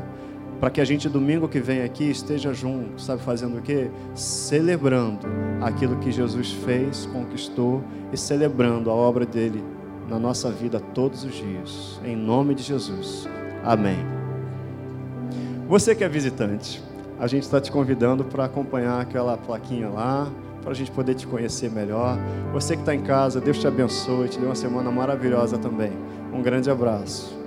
[0.61, 3.89] Para que a gente domingo que vem aqui esteja junto, sabe fazendo o quê?
[4.13, 5.25] Celebrando
[5.59, 7.83] aquilo que Jesus fez, conquistou
[8.13, 9.63] e celebrando a obra dele
[10.07, 11.99] na nossa vida todos os dias.
[12.05, 13.27] Em nome de Jesus.
[13.63, 13.97] Amém.
[15.67, 16.79] Você que é visitante,
[17.19, 20.31] a gente está te convidando para acompanhar aquela plaquinha lá
[20.61, 22.19] para a gente poder te conhecer melhor.
[22.53, 25.91] Você que está em casa, Deus te abençoe, te dê uma semana maravilhosa também.
[26.31, 27.40] Um grande abraço.